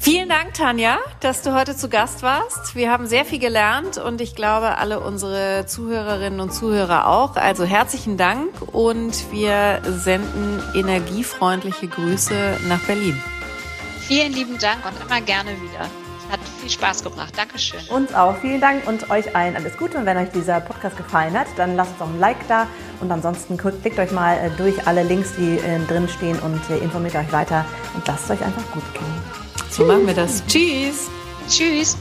Vielen 0.00 0.28
Dank, 0.28 0.54
Tanja, 0.54 0.98
dass 1.20 1.42
du 1.42 1.54
heute 1.54 1.76
zu 1.76 1.88
Gast 1.88 2.22
warst. 2.22 2.76
Wir 2.76 2.90
haben 2.90 3.08
sehr 3.08 3.24
viel 3.24 3.40
gelernt 3.40 3.98
und 3.98 4.20
ich 4.20 4.36
glaube, 4.36 4.78
alle 4.78 5.00
unsere 5.00 5.66
Zuhörerinnen 5.66 6.40
und 6.40 6.54
Zuhörer 6.54 7.08
auch. 7.08 7.34
Also 7.34 7.64
herzlichen 7.64 8.16
Dank 8.16 8.50
und 8.72 9.32
wir 9.32 9.82
senden 9.84 10.62
energiefreundliche 10.74 11.88
Grüße 11.88 12.58
nach 12.68 12.80
Berlin. 12.84 13.20
Vielen 14.00 14.32
lieben 14.32 14.56
Dank 14.58 14.78
und 14.86 14.94
immer 15.04 15.20
gerne 15.20 15.50
wieder. 15.50 15.80
Hat 16.30 16.40
viel 16.60 16.70
Spaß 16.70 17.02
gebracht. 17.02 17.32
Dankeschön. 17.36 17.80
Uns 17.88 18.14
auch. 18.14 18.36
Vielen 18.36 18.60
Dank 18.60 18.86
und 18.86 19.10
euch 19.10 19.34
allen 19.34 19.56
alles 19.56 19.76
Gute. 19.76 19.98
Und 19.98 20.06
wenn 20.06 20.16
euch 20.16 20.30
dieser 20.30 20.60
Podcast 20.60 20.96
gefallen 20.96 21.36
hat, 21.36 21.48
dann 21.56 21.74
lasst 21.74 21.92
uns 21.92 22.02
auch 22.02 22.06
ein 22.06 22.20
Like 22.20 22.46
da. 22.48 22.66
Und 23.00 23.10
ansonsten 23.10 23.56
klickt 23.56 23.98
euch 23.98 24.12
mal 24.12 24.36
äh, 24.36 24.50
durch 24.56 24.86
alle 24.86 25.02
Links, 25.02 25.34
die 25.36 25.56
äh, 25.56 25.78
drin 25.88 26.08
stehen 26.08 26.38
und 26.38 26.60
äh, 26.70 26.78
informiert 26.78 27.16
euch 27.16 27.32
weiter 27.32 27.64
und 27.94 28.06
lasst 28.06 28.24
es 28.24 28.30
euch 28.30 28.42
einfach 28.44 28.64
gut 28.72 28.84
gehen. 28.94 29.47
So 29.70 29.84
machen 29.84 30.06
wir 30.06 30.14
das. 30.14 30.44
Tschüss. 30.46 31.08
Tschüss. 31.48 31.96